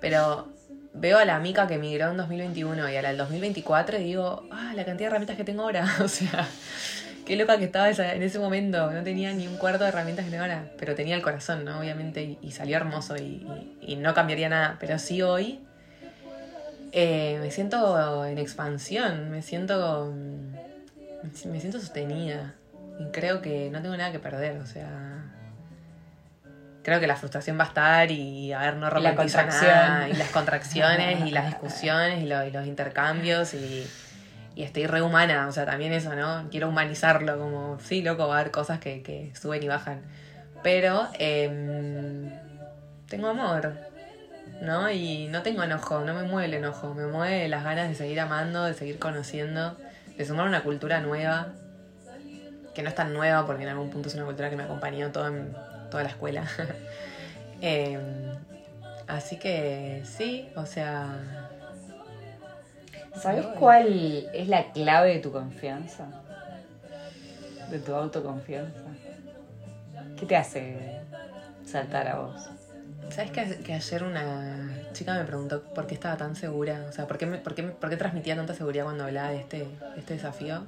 Pero 0.00 0.48
veo 0.94 1.18
a 1.18 1.24
la 1.24 1.38
mica 1.38 1.66
que 1.66 1.78
migró 1.78 2.10
en 2.10 2.16
2021 2.16 2.88
y 2.90 2.96
a 2.96 3.02
la 3.02 3.08
del 3.08 3.18
2024 3.18 3.98
y 3.98 4.04
digo, 4.04 4.44
ah, 4.50 4.72
la 4.74 4.84
cantidad 4.84 5.06
de 5.08 5.10
herramientas 5.10 5.36
que 5.36 5.44
tengo 5.44 5.62
ahora. 5.62 5.86
O 6.02 6.08
sea, 6.08 6.46
qué 7.26 7.36
loca 7.36 7.58
que 7.58 7.64
estaba 7.64 7.88
esa- 7.90 8.14
en 8.14 8.22
ese 8.22 8.38
momento. 8.38 8.90
No 8.90 9.02
tenía 9.02 9.32
ni 9.34 9.46
un 9.46 9.56
cuarto 9.58 9.84
de 9.84 9.90
herramientas 9.90 10.24
que 10.24 10.30
tengo 10.30 10.44
ahora. 10.44 10.70
Pero 10.78 10.94
tenía 10.94 11.14
el 11.16 11.22
corazón, 11.22 11.64
¿no? 11.64 11.78
Obviamente, 11.78 12.22
y, 12.22 12.38
y 12.42 12.52
salió 12.52 12.76
hermoso 12.76 13.16
y 13.16 13.96
no 13.96 14.14
cambiaría 14.14 14.48
nada. 14.48 14.76
Pero 14.80 14.98
sí 14.98 15.20
hoy 15.22 15.60
eh, 16.92 17.38
me 17.40 17.50
siento 17.50 18.24
en 18.24 18.38
expansión, 18.38 19.30
me 19.30 19.42
siento, 19.42 20.12
mm, 20.14 21.48
me 21.50 21.60
siento 21.60 21.78
sostenida. 21.80 22.54
Y 22.98 23.04
creo 23.12 23.40
que 23.42 23.70
no 23.70 23.80
tengo 23.82 23.96
nada 23.96 24.10
que 24.12 24.18
perder, 24.18 24.58
o 24.58 24.66
sea... 24.66 24.88
Creo 26.82 27.00
que 27.00 27.06
la 27.06 27.16
frustración 27.16 27.58
va 27.58 27.64
a 27.64 27.66
estar 27.68 28.10
y 28.10 28.52
a 28.52 28.60
ver, 28.60 28.76
no 28.76 28.88
romantizo 28.88 29.38
nada, 29.76 30.08
y 30.08 30.14
las 30.14 30.28
contracciones 30.30 31.26
y 31.26 31.30
las 31.30 31.46
discusiones 31.50 32.22
y, 32.22 32.26
lo- 32.26 32.44
y 32.46 32.50
los 32.50 32.66
intercambios 32.66 33.52
y, 33.52 33.86
y 34.54 34.62
estoy 34.62 34.86
re 34.86 35.02
humana, 35.02 35.48
o 35.48 35.52
sea, 35.52 35.66
también 35.66 35.92
eso, 35.92 36.14
¿no? 36.14 36.48
Quiero 36.50 36.68
humanizarlo, 36.70 37.38
como, 37.38 37.78
sí, 37.80 38.00
loco, 38.00 38.26
va 38.26 38.36
a 38.36 38.40
haber 38.40 38.52
cosas 38.52 38.78
que, 38.78 39.02
que 39.02 39.32
suben 39.38 39.62
y 39.62 39.68
bajan. 39.68 40.00
Pero 40.62 41.08
em, 41.18 42.30
tengo 43.06 43.28
amor, 43.28 43.74
¿no? 44.60 44.90
Y 44.90 45.28
no 45.28 45.42
tengo 45.42 45.62
enojo, 45.62 46.00
no 46.00 46.14
me 46.14 46.22
mueve 46.24 46.46
el 46.48 46.54
enojo, 46.54 46.94
me 46.94 47.06
mueve 47.06 47.48
las 47.48 47.64
ganas 47.64 47.88
de 47.88 47.94
seguir 47.94 48.20
amando, 48.20 48.64
de 48.64 48.74
seguir 48.74 48.98
conociendo, 48.98 49.76
de 50.16 50.24
sumar 50.26 50.46
una 50.48 50.62
cultura 50.62 51.00
nueva, 51.00 51.48
que 52.74 52.82
no 52.82 52.88
es 52.88 52.94
tan 52.94 53.12
nueva 53.12 53.46
porque 53.46 53.62
en 53.64 53.70
algún 53.70 53.90
punto 53.90 54.08
es 54.08 54.14
una 54.14 54.24
cultura 54.24 54.50
que 54.50 54.56
me 54.56 54.64
acompañó 54.64 55.10
toda, 55.10 55.28
en- 55.28 55.54
toda 55.90 56.02
la 56.02 56.08
escuela. 56.10 56.44
Em, 57.60 57.98
así 59.08 59.36
que 59.36 60.02
sí, 60.04 60.48
o 60.54 60.64
sea... 60.64 61.08
¿Sabes 63.20 63.46
voy. 63.46 63.54
cuál 63.58 64.30
es 64.32 64.46
la 64.46 64.70
clave 64.70 65.14
de 65.14 65.18
tu 65.18 65.32
confianza? 65.32 66.06
De 67.68 67.80
tu 67.80 67.92
autoconfianza. 67.92 68.78
¿Qué 70.16 70.24
te 70.24 70.36
hace 70.36 71.00
saltar 71.66 72.06
a 72.06 72.14
vos? 72.20 72.48
¿Sabes 73.10 73.30
que, 73.30 73.72
ayer 73.72 74.02
una 74.04 74.70
chica 74.92 75.14
me 75.14 75.24
preguntó 75.24 75.62
por 75.62 75.86
qué 75.86 75.94
estaba 75.94 76.16
tan 76.16 76.36
segura? 76.36 76.86
O 76.88 76.92
sea, 76.92 77.06
¿por 77.06 77.18
qué, 77.18 77.26
por 77.26 77.54
qué, 77.54 77.62
por 77.64 77.90
qué 77.90 77.96
transmitía 77.96 78.36
tanta 78.36 78.54
seguridad 78.54 78.84
cuando 78.84 79.04
hablaba 79.04 79.30
de 79.30 79.38
este, 79.38 79.66
este 79.96 80.14
desafío? 80.14 80.66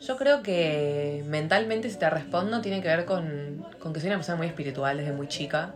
Yo 0.00 0.16
creo 0.16 0.42
que 0.42 1.24
mentalmente, 1.26 1.90
si 1.90 1.96
te 1.96 2.08
respondo, 2.08 2.60
tiene 2.60 2.82
que 2.82 2.88
ver 2.88 3.04
con, 3.04 3.66
con 3.78 3.92
que 3.92 4.00
soy 4.00 4.08
una 4.08 4.18
persona 4.18 4.36
muy 4.36 4.46
espiritual 4.46 4.98
desde 4.98 5.12
muy 5.12 5.26
chica. 5.28 5.74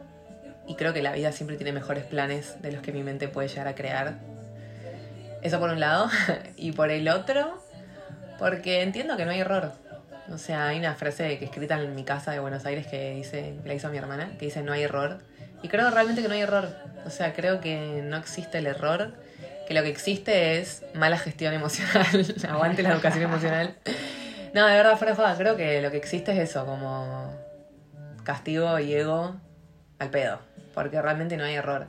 Y 0.66 0.76
creo 0.76 0.92
que 0.92 1.02
la 1.02 1.12
vida 1.12 1.32
siempre 1.32 1.56
tiene 1.56 1.72
mejores 1.72 2.04
planes 2.04 2.60
de 2.62 2.70
los 2.72 2.82
que 2.82 2.92
mi 2.92 3.02
mente 3.02 3.28
puede 3.28 3.48
llegar 3.48 3.66
a 3.66 3.74
crear. 3.74 4.18
Eso 5.42 5.58
por 5.58 5.70
un 5.70 5.80
lado. 5.80 6.08
y 6.56 6.72
por 6.72 6.90
el 6.90 7.08
otro, 7.08 7.60
porque 8.38 8.82
entiendo 8.82 9.16
que 9.16 9.24
no 9.24 9.32
hay 9.32 9.40
error. 9.40 9.72
O 10.30 10.38
sea, 10.38 10.68
hay 10.68 10.78
una 10.78 10.94
frase 10.94 11.38
que 11.38 11.46
escrita 11.46 11.80
en 11.80 11.94
mi 11.94 12.04
casa 12.04 12.30
de 12.30 12.38
Buenos 12.38 12.64
Aires 12.64 12.86
que 12.86 13.14
dice, 13.14 13.56
que 13.62 13.68
la 13.68 13.74
hizo 13.74 13.88
mi 13.88 13.98
hermana, 13.98 14.30
que 14.38 14.44
dice 14.44 14.62
no 14.62 14.72
hay 14.72 14.82
error. 14.82 15.18
Y 15.62 15.68
creo 15.68 15.90
realmente 15.90 16.22
que 16.22 16.28
no 16.28 16.34
hay 16.34 16.40
error. 16.40 16.68
O 17.04 17.10
sea, 17.10 17.32
creo 17.32 17.60
que 17.60 18.02
no 18.04 18.16
existe 18.16 18.58
el 18.58 18.66
error, 18.66 19.14
que 19.66 19.74
lo 19.74 19.82
que 19.82 19.88
existe 19.88 20.58
es 20.58 20.84
mala 20.94 21.18
gestión 21.18 21.54
emocional. 21.54 22.06
Aguante 22.48 22.82
la 22.82 22.92
educación 22.92 23.24
emocional. 23.24 23.76
No, 24.54 24.66
de 24.66 24.74
verdad, 24.74 24.96
fuera 24.96 25.12
de 25.12 25.16
joda, 25.16 25.36
creo 25.36 25.56
que 25.56 25.80
lo 25.80 25.90
que 25.90 25.96
existe 25.96 26.32
es 26.32 26.50
eso, 26.50 26.66
como 26.66 27.32
castigo 28.24 28.78
y 28.78 28.94
ego 28.94 29.36
al 29.98 30.10
pedo. 30.10 30.40
Porque 30.74 31.00
realmente 31.00 31.36
no 31.36 31.44
hay 31.44 31.54
error. 31.54 31.86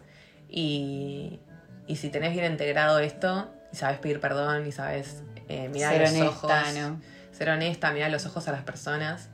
Y, 0.47 1.39
y 1.87 1.95
si 1.95 2.09
tenés 2.09 2.33
bien 2.33 2.51
integrado 2.51 2.99
esto, 2.99 3.49
y 3.71 3.77
sabes 3.77 3.99
pedir 3.99 4.19
perdón, 4.19 4.67
y 4.67 4.71
sabes 4.71 5.23
eh, 5.47 5.69
mirar 5.69 5.93
Ser 5.93 6.01
los 6.01 6.11
honesta, 6.11 6.61
ojos, 6.61 6.73
¿no? 6.75 7.01
ser 7.31 7.49
honesta, 7.49 7.91
mirar 7.91 8.11
los 8.11 8.25
ojos 8.25 8.47
a 8.47 8.51
las 8.51 8.63
personas, 8.63 9.29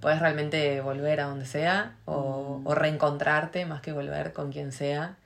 puedes 0.00 0.18
realmente 0.20 0.80
volver 0.80 1.20
a 1.20 1.24
donde 1.24 1.46
sea 1.46 1.96
o, 2.06 2.60
o 2.64 2.74
reencontrarte 2.74 3.66
más 3.66 3.80
que 3.80 3.92
volver 3.92 4.32
con 4.32 4.50
quien 4.52 4.72
sea, 4.72 5.16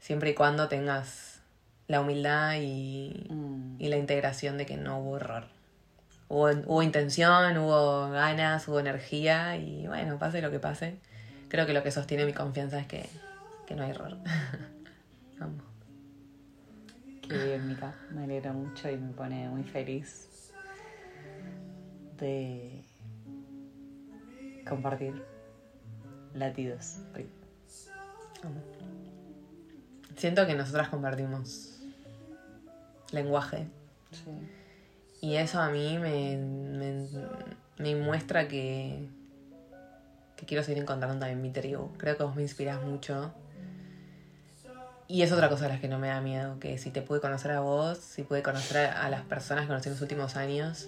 siempre 0.00 0.30
y 0.30 0.34
cuando 0.34 0.68
tengas 0.68 1.40
la 1.86 2.00
humildad 2.00 2.54
y, 2.60 3.26
Mm. 3.30 3.76
y 3.78 3.88
la 3.88 3.96
integración 3.96 4.58
de 4.58 4.66
que 4.66 4.76
no 4.76 4.98
hubo 4.98 5.16
error. 5.16 5.44
Hubo, 6.28 6.50
hubo 6.66 6.82
intención, 6.82 7.56
hubo 7.56 8.10
ganas, 8.10 8.68
hubo 8.68 8.78
energía 8.80 9.56
y 9.56 9.86
bueno, 9.86 10.18
pase 10.18 10.42
lo 10.42 10.50
que 10.50 10.58
pase. 10.58 10.96
Creo 11.48 11.64
que 11.66 11.72
lo 11.72 11.82
que 11.82 11.90
sostiene 11.90 12.26
mi 12.26 12.34
confianza 12.34 12.78
es 12.78 12.86
que, 12.86 13.08
que 13.66 13.74
no 13.74 13.84
hay 13.84 13.90
error. 13.90 14.18
Vamos. 15.38 15.62
Qué 17.26 17.36
bien, 17.44 17.66
Mica. 17.68 17.94
Me 18.10 18.24
alegra 18.24 18.52
mucho 18.52 18.90
y 18.90 18.96
me 18.98 19.12
pone 19.12 19.48
muy 19.48 19.62
feliz 19.64 20.52
de 22.18 22.77
compartir 24.68 25.24
latidos 26.34 26.98
hoy. 27.14 27.28
Siento 30.16 30.46
que 30.46 30.54
nosotras 30.54 30.88
compartimos 30.88 31.80
lenguaje 33.12 33.66
Sí. 34.10 34.30
y 35.20 35.36
eso 35.36 35.60
a 35.60 35.68
mí 35.70 35.98
me, 35.98 36.36
me, 36.36 37.06
me 37.78 37.94
muestra 37.96 38.48
que, 38.48 39.06
que 40.36 40.46
quiero 40.46 40.62
seguir 40.62 40.82
encontrando 40.82 41.18
también 41.18 41.42
mi 41.42 41.50
tribu. 41.50 41.92
Creo 41.98 42.16
que 42.16 42.22
vos 42.22 42.34
me 42.36 42.42
inspirás 42.42 42.82
mucho. 42.82 43.32
Y 45.06 45.22
es 45.22 45.32
otra 45.32 45.48
cosa 45.48 45.64
de 45.64 45.70
las 45.70 45.80
que 45.80 45.88
no 45.88 45.98
me 45.98 46.08
da 46.08 46.20
miedo, 46.20 46.58
que 46.58 46.76
si 46.78 46.90
te 46.90 47.00
pude 47.00 47.20
conocer 47.20 47.50
a 47.52 47.60
vos, 47.60 47.98
si 47.98 48.22
pude 48.24 48.42
conocer 48.42 48.90
a 48.90 49.08
las 49.08 49.22
personas 49.22 49.62
que 49.64 49.68
conocí 49.68 49.88
en 49.88 49.94
los 49.94 50.02
últimos 50.02 50.36
años, 50.36 50.86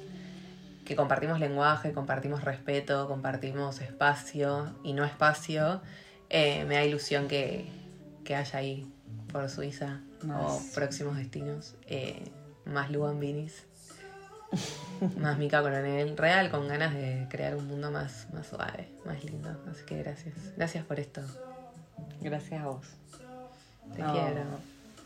que 0.91 0.97
compartimos 0.97 1.39
lenguaje, 1.39 1.93
compartimos 1.93 2.43
respeto, 2.43 3.07
compartimos 3.07 3.81
espacio 3.81 4.75
y 4.83 4.93
no 4.93 5.05
espacio, 5.05 5.81
eh, 6.31 6.65
me 6.65 6.75
da 6.75 6.85
ilusión 6.85 7.29
que, 7.29 7.65
que 8.25 8.35
haya 8.35 8.59
ahí 8.59 8.93
por 9.33 9.49
Suiza 9.49 10.01
o 10.29 10.61
próximos 10.75 11.17
destinos 11.17 11.77
eh, 11.87 12.25
más 12.65 12.91
Luan 12.91 13.21
Binis, 13.21 13.67
más 15.17 15.39
Mica 15.39 15.63
Coronel, 15.63 16.17
real, 16.17 16.51
con 16.51 16.67
ganas 16.67 16.93
de 16.93 17.29
crear 17.31 17.55
un 17.55 17.69
mundo 17.69 17.93
más, 17.93 18.27
más 18.33 18.49
suave, 18.49 18.89
más 19.07 19.23
lindo. 19.23 19.49
Así 19.71 19.85
que 19.87 19.97
gracias. 19.99 20.35
Gracias 20.57 20.85
por 20.85 20.99
esto. 20.99 21.21
Gracias 22.21 22.63
a 22.63 22.67
vos. 22.67 22.87
Te 23.95 24.03
No. 24.03 24.13
quiero. 24.13 24.80